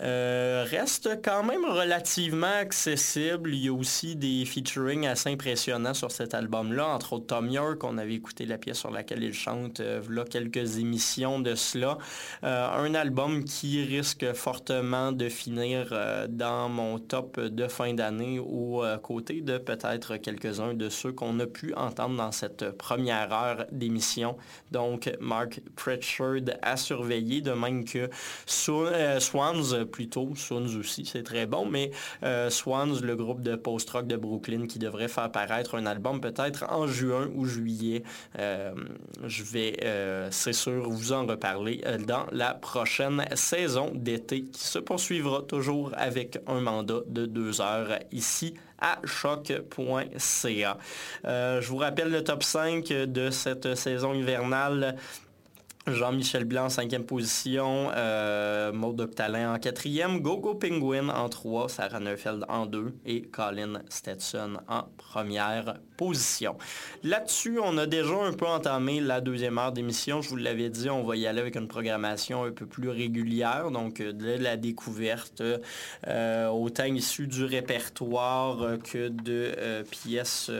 [0.00, 3.54] euh, reste quand même relativement accessible.
[3.54, 7.82] Il y a aussi des featuring assez impressionnants sur cet album-là, entre autres Tom York,
[7.84, 11.98] on avait écouté la pièce sur laquelle il chante euh, là quelques émissions de cela.
[12.42, 15.92] Euh, un album qui risque fortement de finir
[16.28, 21.46] dans mon top de fin d'année aux côtés de peut-être quelques-uns de ceux qu'on a
[21.46, 24.36] pu entendre dans cette première heure d'émission.
[24.70, 28.10] Donc Mark Pritchard à surveiller, de même que
[28.46, 30.32] Swans plutôt.
[30.34, 31.66] Swans aussi, c'est très bon.
[31.66, 31.90] Mais
[32.22, 36.64] euh, Swans, le groupe de post-rock de Brooklyn qui devrait faire paraître un album peut-être
[36.70, 38.02] en juin ou juillet.
[38.38, 38.72] Euh,
[39.26, 44.78] je vais, euh, c'est sûr, vous en reparler dans la prochaine saison d'été qui se
[44.78, 50.78] poursuivra toujours avec un mandat de deux heures ici à choc.ca.
[51.24, 54.96] je vous rappelle le top 5 de cette saison hivernale.
[55.86, 62.46] Jean-Michel Blanc en cinquième position, euh, Maud en quatrième, Gogo Penguin en trois, Sarah Neufeld
[62.48, 62.94] en deux.
[63.04, 66.56] Et Colin Stetson en première position.
[67.02, 70.22] Là-dessus, on a déjà un peu entamé la deuxième heure d'émission.
[70.22, 73.70] Je vous l'avais dit, on va y aller avec une programmation un peu plus régulière,
[73.70, 75.42] donc euh, de la découverte,
[76.06, 80.50] euh, autant issue du répertoire que de pièces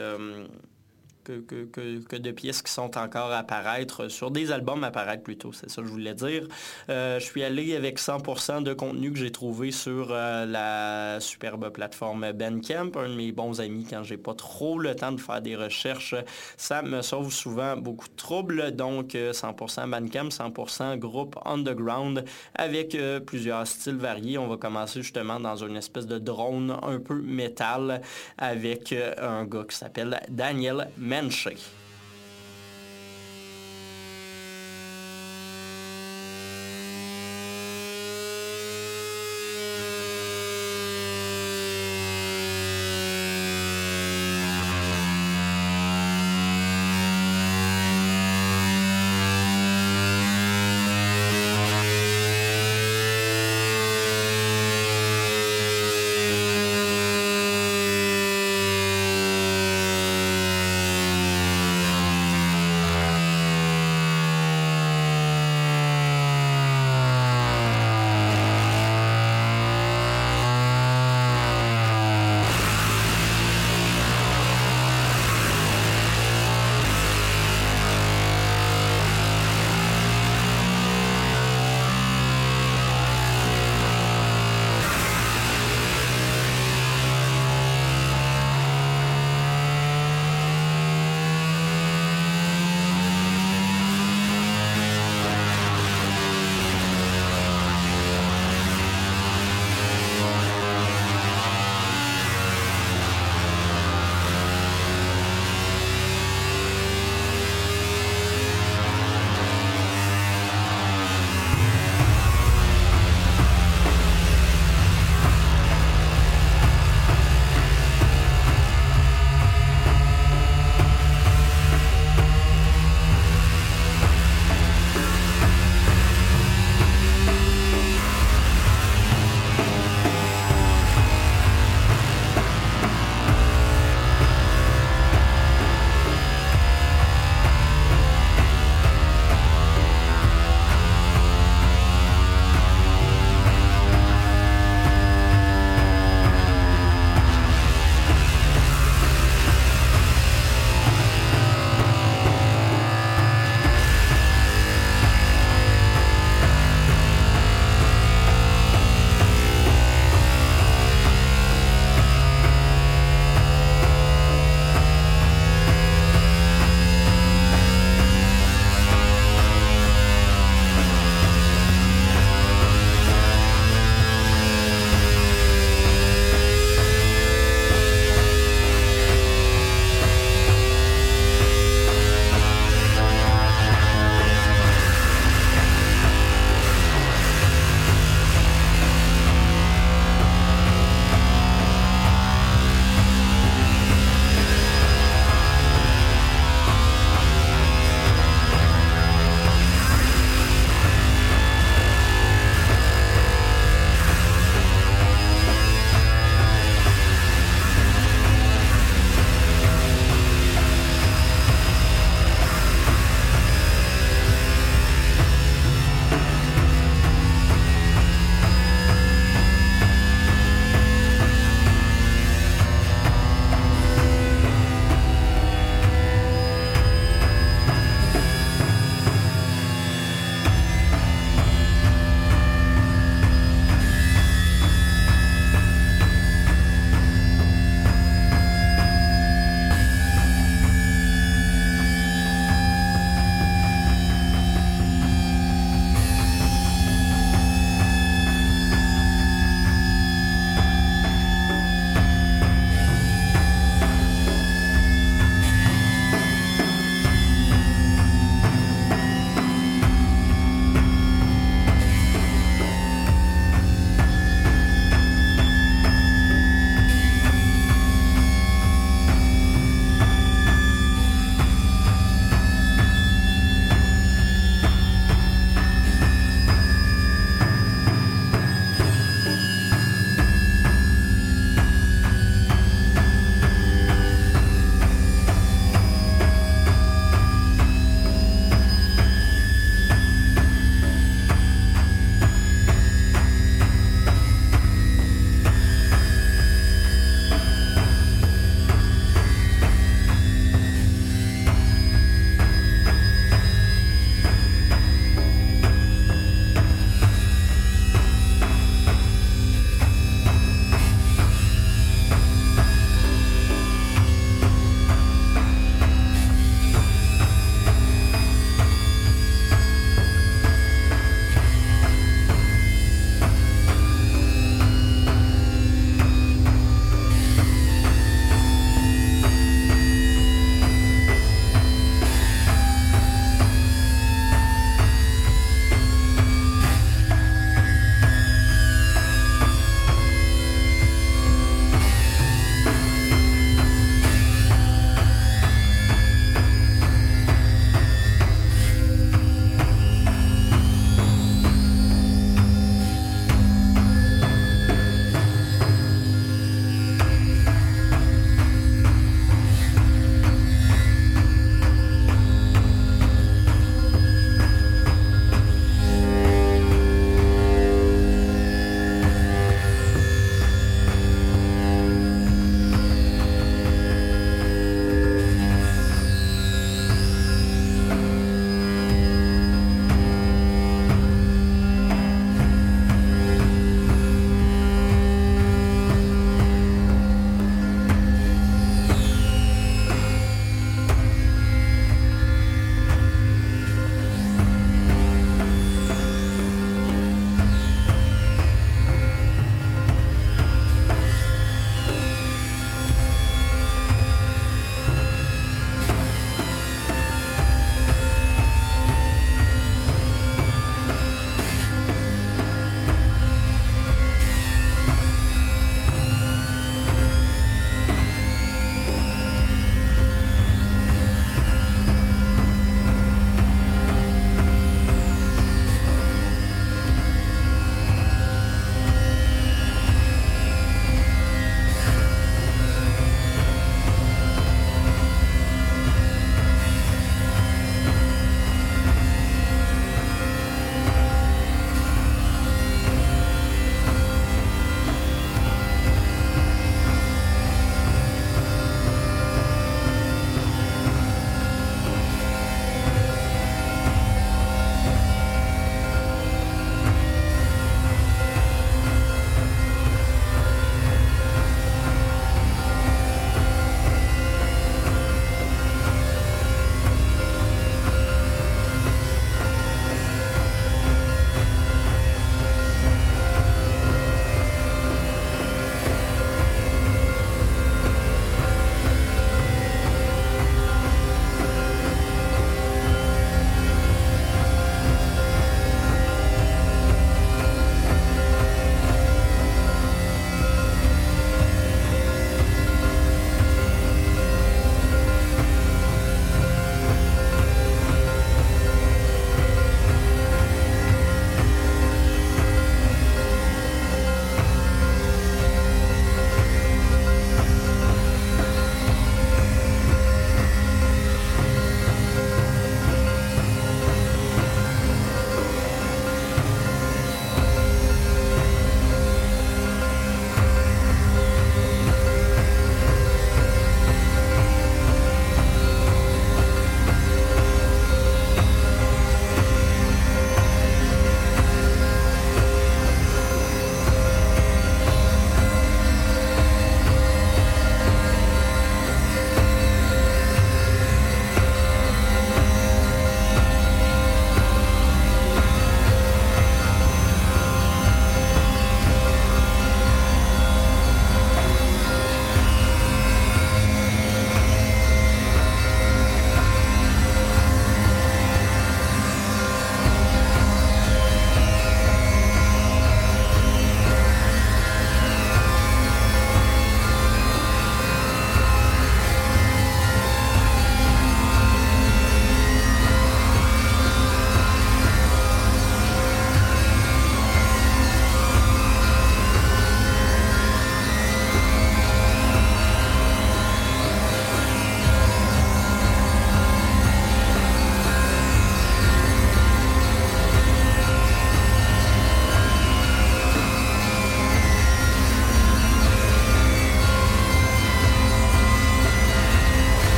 [1.25, 5.69] que, de pièces qui sont encore à apparaître, sur des albums à apparaître plutôt, c'est
[5.69, 6.47] ça que je voulais dire.
[6.89, 11.69] Euh, je suis allé avec 100% de contenu que j'ai trouvé sur euh, la superbe
[11.69, 15.41] plateforme Bandcamp, un de mes bons amis quand j'ai pas trop le temps de faire
[15.41, 16.15] des recherches.
[16.57, 22.23] Ça me sauve souvent beaucoup de troubles, donc 100% euh, Bandcamp, 100% groupe underground
[22.55, 24.37] avec plusieurs styles variés.
[24.37, 28.01] On va commencer justement dans une espèce de drone un peu métal
[28.37, 31.53] avec un gars qui s'appelle Daniel människor.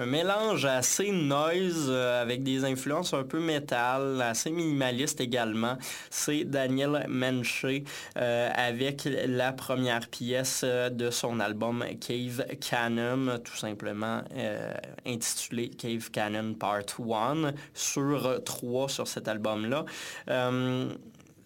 [0.00, 5.76] Un mélange assez noise euh, avec des influences un peu métal, assez minimaliste également.
[6.08, 7.66] C'est Daniel Menche
[8.16, 14.22] euh, avec la première pièce euh, de son album Cave Canon, tout simplement
[15.06, 19.84] intitulé Cave Canon Part 1 sur 3 sur cet album-là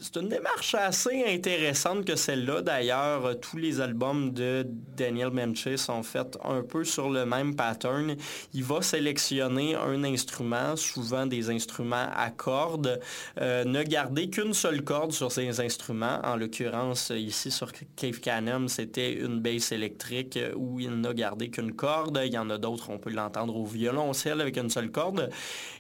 [0.05, 2.61] c'est une démarche assez intéressante que celle-là.
[2.61, 8.15] D'ailleurs, tous les albums de Daniel Menche sont faits un peu sur le même pattern.
[8.53, 13.01] Il va sélectionner un instrument, souvent des instruments à cordes,
[13.41, 16.21] euh, ne garder qu'une seule corde sur ces instruments.
[16.23, 21.73] En l'occurrence, ici sur Cave Canem, c'était une basse électrique où il n'a gardé qu'une
[21.73, 22.21] corde.
[22.27, 25.31] Il y en a d'autres, on peut l'entendre au violoncelle avec une seule corde.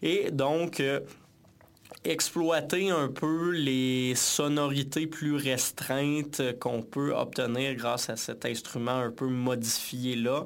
[0.01, 1.01] Et donc, euh,
[2.05, 9.11] exploiter un peu les sonorités plus restreintes qu'on peut obtenir grâce à cet instrument un
[9.11, 10.45] peu modifié là.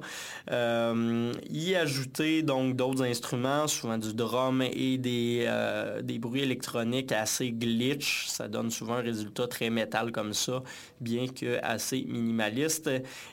[0.51, 7.11] Euh, y ajouter donc d'autres instruments, souvent du drum et des, euh, des bruits électroniques
[7.11, 8.27] assez glitch.
[8.29, 10.63] Ça donne souvent un résultat très métal comme ça,
[11.01, 12.89] bien que assez minimaliste.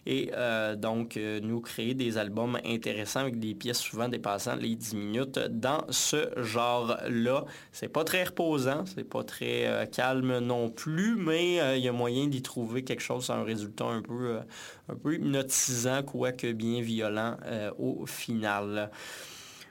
[0.07, 4.95] Et euh, donc nous créer des albums intéressants avec des pièces souvent dépassant les 10
[4.95, 7.45] minutes dans ce genre-là.
[7.71, 11.87] C'est pas très reposant, c'est pas très euh, calme non plus, mais euh, il y
[11.87, 14.39] a moyen d'y trouver quelque chose, un résultat un peu, euh,
[14.89, 17.37] un peu hypnotisant, quoique bien violent
[17.77, 18.89] au final.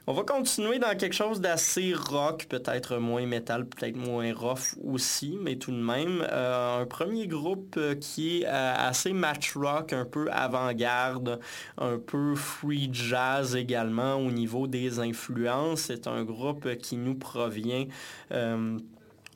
[0.07, 5.35] On va continuer dans quelque chose d'assez rock, peut-être moins métal, peut-être moins rough aussi,
[5.41, 6.21] mais tout de même.
[6.31, 11.39] un premier groupe qui est assez match rock, un peu avant-garde,
[11.79, 15.81] un peu free jazz également au niveau des influences.
[15.81, 17.85] C'est un groupe qui nous provient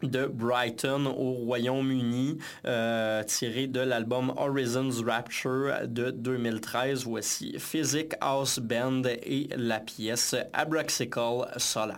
[0.04, 7.06] de Brighton au Royaume-Uni, euh, tiré de l'album Horizons Rapture de 2013.
[7.06, 11.98] Voici Physic House Band et la pièce Abraxical Solar.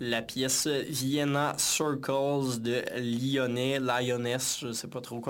[0.00, 5.22] La pièce Vienna Circles de Lyonnais, Lyoness, je ne sais pas trop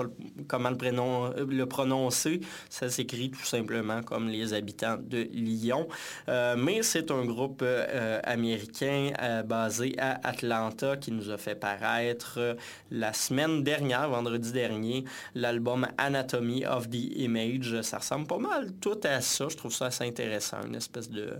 [0.47, 2.41] comment le, prononcer.
[2.69, 5.87] Ça s'écrit tout simplement comme les habitants de Lyon.
[6.27, 11.55] Euh, mais c'est un groupe euh, américain euh, basé à Atlanta qui nous a fait
[11.55, 12.57] paraître
[12.91, 15.03] la semaine dernière, vendredi dernier,
[15.35, 17.81] l'album Anatomy of the Image.
[17.81, 19.47] Ça ressemble pas mal tout à ça.
[19.49, 20.57] Je trouve ça assez intéressant.
[20.65, 21.33] Une espèce de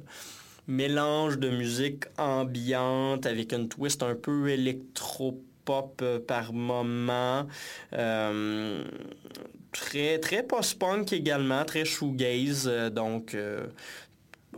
[0.70, 7.48] mélange de musique ambiante avec une twist un peu électro-pop euh, par moment.
[7.94, 8.84] Euh,
[9.72, 12.68] très, très post-punk également, très shoegaze.
[12.72, 13.36] Euh, donc,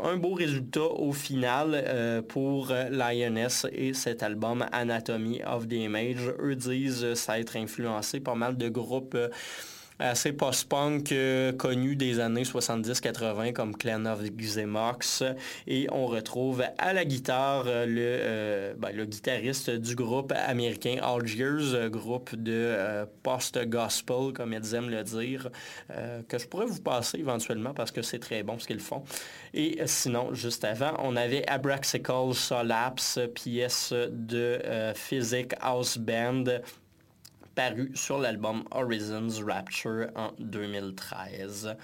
[0.02, 6.34] un beau résultat au final pour Lioness et cet album Anatomy of the Image.
[6.40, 9.18] Eux disent ça être influencé pas mal de groupes
[10.02, 15.24] assez post-punk euh, connu des années 70-80 comme Clan of Xemox.
[15.68, 20.98] Et on retrouve à la guitare euh, le, euh, ben, le guitariste du groupe américain
[21.02, 25.50] Algiers, groupe de post-gospel, comme ils aiment le dire,
[26.28, 29.04] que je pourrais vous passer éventuellement parce que c'est très bon ce qu'ils font.
[29.54, 34.60] Et sinon, juste avant, on avait Abraxical Solapse, pièce de
[34.96, 36.46] Physic House Band
[37.56, 41.76] paru sur l'album Horizons Rapture en 2013.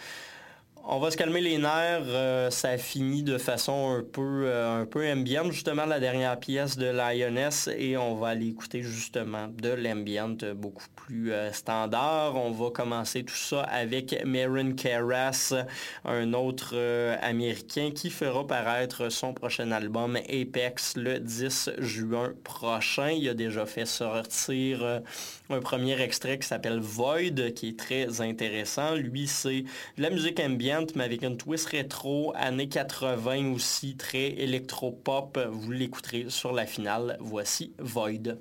[0.89, 2.05] On va se calmer les nerfs.
[2.07, 6.39] Euh, ça a fini de façon un peu, euh, un peu ambiante, justement, la dernière
[6.39, 7.69] pièce de Lioness.
[7.77, 12.37] Et on va aller écouter justement de l'ambient beaucoup plus euh, standard.
[12.37, 15.53] On va commencer tout ça avec Marin Carras,
[16.05, 16.73] un autre
[17.21, 23.09] Américain qui fera paraître son prochain album Apex le 10 juin prochain.
[23.09, 25.01] Il a déjà fait sortir
[25.49, 28.95] un premier extrait qui s'appelle Void, qui est très intéressant.
[28.95, 29.63] Lui, c'est
[29.97, 35.39] de la musique ambient mais avec une twist rétro, années 80 aussi, très électro-pop.
[35.51, 37.17] Vous l'écouterez sur la finale.
[37.19, 38.37] Voici Void.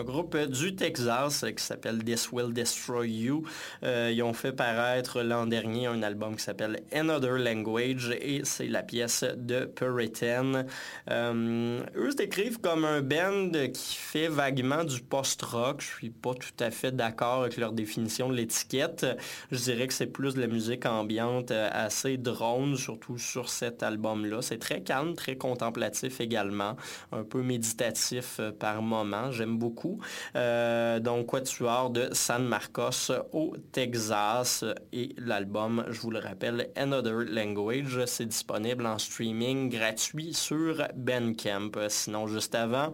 [0.00, 3.42] Un groupe du Texas qui s'appelle This Will Destroy You.
[3.82, 8.68] Euh, ils ont fait paraître l'an dernier un album qui s'appelle Another Language et c'est
[8.68, 10.64] la pièce de Puritan.
[11.10, 15.82] Euh, eux se décrivent comme un band qui fait vaguement du post-rock.
[15.82, 19.04] Je suis pas tout à fait d'accord avec leur définition de l'étiquette.
[19.50, 23.82] Je dirais que c'est plus de la musique ambiante euh, assez drone, surtout sur cet
[23.82, 24.40] album-là.
[24.40, 26.76] C'est très calme, très contemplatif également,
[27.12, 29.30] un peu méditatif par moment.
[29.30, 29.89] J'aime beaucoup
[30.36, 34.64] euh, donc, Quatuor de San Marcos au Texas.
[34.92, 41.72] Et l'album, je vous le rappelle, Another Language, c'est disponible en streaming gratuit sur Bandcamp.
[41.88, 42.92] Sinon, juste avant,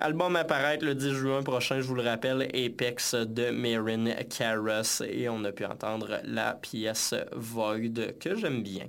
[0.00, 5.28] Album apparaître le 10 juin prochain, je vous le rappelle, Apex de Marin Karras et
[5.28, 8.86] on a pu entendre la pièce Void que j'aime bien.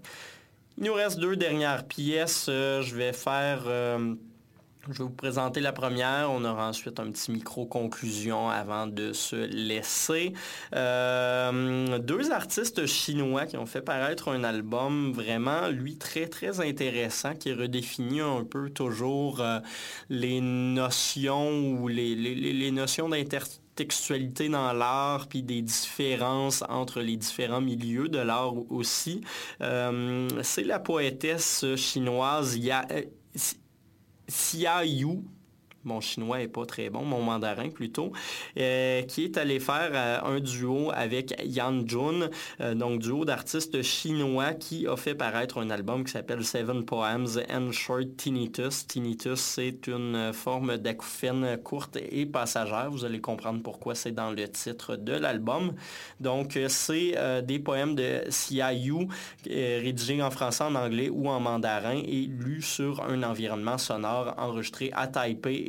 [0.78, 2.46] Il nous reste deux dernières pièces.
[2.48, 3.64] Euh, je vais faire...
[3.66, 4.16] Euh,
[4.88, 6.32] je vais vous présenter la première.
[6.32, 10.34] On aura ensuite un petit micro-conclusion avant de se laisser.
[10.76, 17.36] Euh, deux artistes chinois qui ont fait paraître un album vraiment, lui, très, très intéressant,
[17.36, 19.60] qui redéfinit un peu toujours euh,
[20.10, 27.62] les notions ou les, les, notions d'intertextualité dans l'art, puis des différences entre les différents
[27.62, 29.22] milieux de l'art aussi.
[29.62, 32.58] Euh, c'est la poétesse chinoise
[34.30, 35.24] Xia Yu
[35.84, 38.12] mon chinois est pas très bon, mon mandarin plutôt,
[38.58, 42.30] euh, qui est allé faire euh, un duo avec Yan Jun,
[42.62, 47.40] euh, donc duo d'artistes chinois qui a fait paraître un album qui s'appelle Seven Poems
[47.50, 48.88] and Short Tinnitus.
[48.88, 52.90] Tinnitus, c'est une forme d'acouphène courte et passagère.
[52.92, 55.74] Vous allez comprendre pourquoi c'est dans le titre de l'album.
[56.20, 59.08] Donc, c'est des poèmes de Xia Yu,
[59.46, 64.92] rédigés en français, en anglais ou en mandarin et lus sur un environnement sonore enregistré
[64.94, 65.69] à Taipei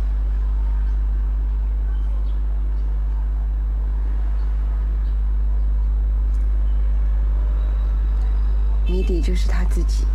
[8.91, 10.05] 谜底就是他自己，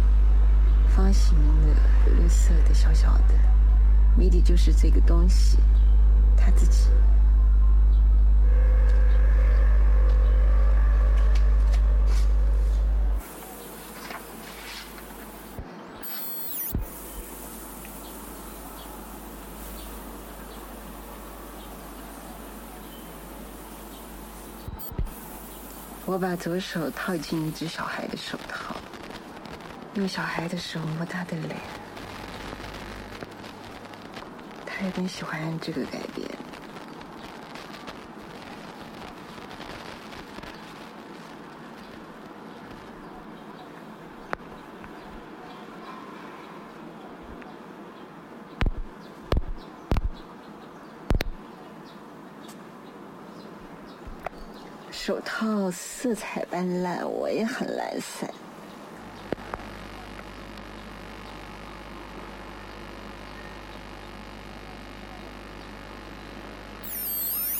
[0.94, 3.34] 方形的、绿色的、小小的，
[4.14, 5.56] 谜底就是这个东西，
[6.36, 6.90] 他自己。
[26.16, 28.74] 我把左手套进一只小孩的手套，
[29.96, 31.54] 用小孩的手摸他的脸，
[34.64, 36.26] 他有点喜欢这个改变。
[55.06, 58.28] 手套色彩斑斓，我也很懒散。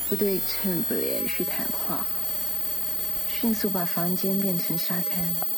[0.09, 2.05] 不对称，不连续谈话，
[3.29, 5.56] 迅速把房间变成沙滩。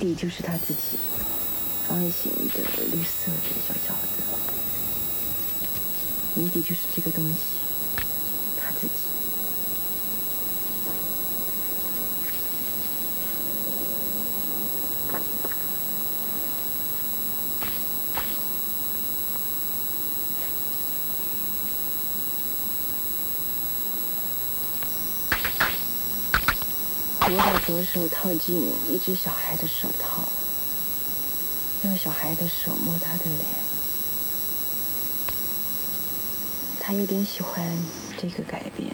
[0.00, 0.98] 底就是他自己，
[1.86, 2.60] 方形的、
[2.90, 4.24] 绿色的、小小的。
[6.34, 7.58] 谜底就是这个东西，
[8.56, 8.94] 他自己。
[27.32, 30.24] 我把左手套进一只小孩的手套，
[31.84, 33.38] 用小孩的手摸他的脸。
[36.80, 37.64] 他有点喜欢
[38.20, 38.92] 这个改变。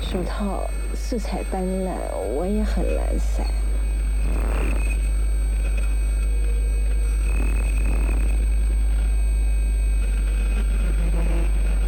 [0.00, 0.66] 手套
[1.18, 1.94] 色彩斑斓，
[2.34, 3.46] 我也很懒散。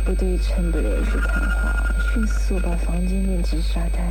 [0.02, 4.02] 不对称的连续谈话，迅速把房间变成沙滩。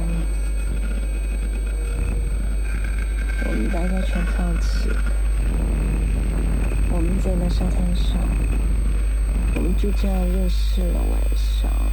[3.46, 5.02] 我们大家全放弃了。
[6.92, 8.20] 我们在那沙滩上，
[9.56, 11.87] 我们就这样认识了晚上。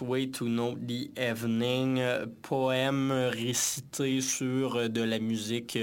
[0.00, 2.00] Way to know the evening,
[2.42, 5.78] poème récité sur de la musique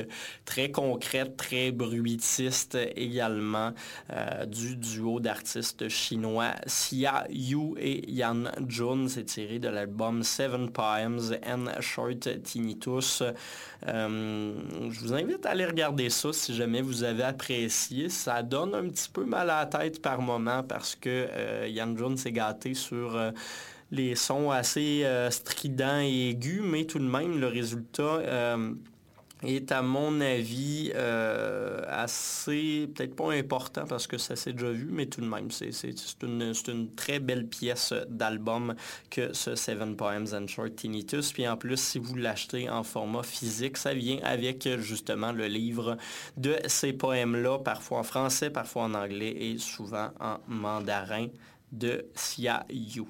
[0.58, 3.74] très concrète, très bruitiste également,
[4.12, 9.08] euh, du duo d'artistes chinois Xia Yu et Yan Jun.
[9.08, 13.22] C'est tiré de l'album Seven Poems and Short Tinnitus.
[13.88, 14.54] Euh,
[14.90, 18.10] je vous invite à aller regarder ça si jamais vous avez apprécié.
[18.10, 21.96] Ça donne un petit peu mal à la tête par moment parce que euh, Yan
[21.96, 23.16] Jun s'est gâté sur
[23.92, 28.58] les sons assez stridents et aigus, mais tout de même, le résultat
[29.44, 34.90] est à mon avis euh, assez, peut-être pas important parce que ça s'est déjà vu,
[34.92, 35.72] mais tout de même, c'est
[36.24, 38.76] une, une, très belle pièce d'album
[39.10, 41.34] que ce Seven Poems and Short Tinnitus.
[41.34, 45.98] Puis en plus, si vous l'achetez en format physique, ça vient avec justement le livre
[46.38, 51.28] de ces poèmes-là, parfois en français, parfois en anglais et souvent en mandarin
[51.72, 53.04] de Xia Yu.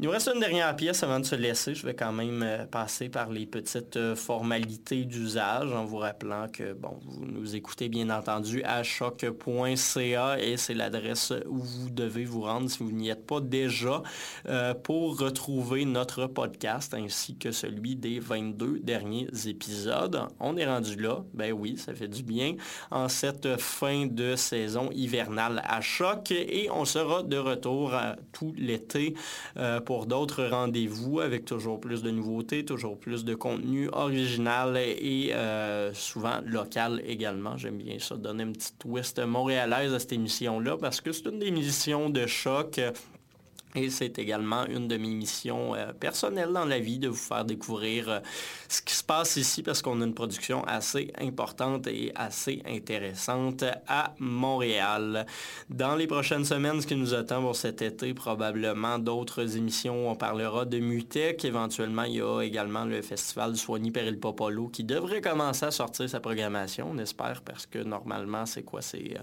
[0.00, 1.74] Il nous reste une dernière pièce avant de se laisser.
[1.74, 6.48] Je vais quand même euh, passer par les petites euh, formalités d'usage en vous rappelant
[6.48, 12.24] que bon, vous nous écoutez bien entendu à choc.ca et c'est l'adresse où vous devez
[12.24, 14.02] vous rendre si vous n'y êtes pas déjà
[14.48, 20.18] euh, pour retrouver notre podcast ainsi que celui des 22 derniers épisodes.
[20.38, 22.54] On est rendu là, ben oui, ça fait du bien
[22.90, 27.92] en cette fin de saison hivernale à choc et on sera de retour
[28.32, 29.14] tout l'été
[29.98, 36.40] d'autres rendez-vous avec toujours plus de nouveautés, toujours plus de contenu original et euh, souvent
[36.46, 37.56] local également.
[37.56, 41.42] J'aime bien ça, donner une petite twist montréalaise à cette émission-là parce que c'est une
[41.42, 42.80] émission de choc.
[43.76, 47.44] Et c'est également une de mes missions euh, personnelles dans la vie de vous faire
[47.44, 48.20] découvrir euh,
[48.68, 53.64] ce qui se passe ici parce qu'on a une production assez importante et assez intéressante
[53.86, 55.24] à Montréal.
[55.68, 60.10] Dans les prochaines semaines, ce qui nous attend pour cet été, probablement d'autres émissions.
[60.10, 61.44] On parlera de Mutec.
[61.44, 66.10] Éventuellement, il y a également le festival Soigny Péril Popolo qui devrait commencer à sortir
[66.10, 68.82] sa programmation, on espère, parce que normalement, c'est quoi?
[68.82, 69.16] C'est...
[69.16, 69.22] Euh,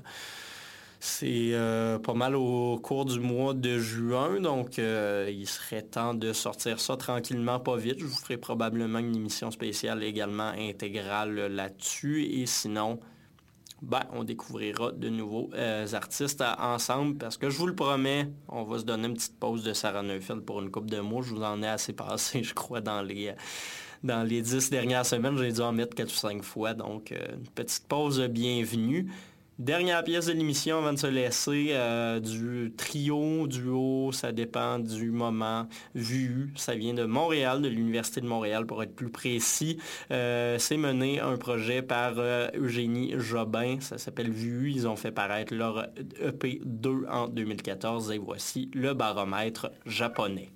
[0.99, 6.15] c'est euh, pas mal au cours du mois de juin, donc euh, il serait temps
[6.15, 7.99] de sortir ça tranquillement, pas vite.
[7.99, 12.23] Je vous ferai probablement une émission spéciale également intégrale là-dessus.
[12.23, 12.99] Et sinon,
[13.83, 18.63] ben, on découvrira de nouveaux euh, artistes ensemble parce que je vous le promets, on
[18.63, 21.21] va se donner une petite pause de Sarah Neufeld pour une coupe de mois.
[21.21, 23.35] Je vous en ai assez passé, je crois, dans les
[24.03, 25.37] dans les dix dernières semaines.
[25.37, 29.11] J'ai dû en mettre quatre ou cinq fois, donc une petite pause bienvenue.
[29.59, 35.09] Dernière pièce de l'émission avant de se laisser, euh, du trio, duo, ça dépend du
[35.09, 36.53] moment vu.
[36.55, 39.79] Ça vient de Montréal, de l'Université de Montréal pour être plus précis.
[40.11, 44.71] Euh, c'est mené un projet par euh, Eugénie Jobin, ça s'appelle VU.
[44.71, 45.87] Ils ont fait paraître leur
[46.21, 50.51] EP2 en 2014 et voici le baromètre japonais.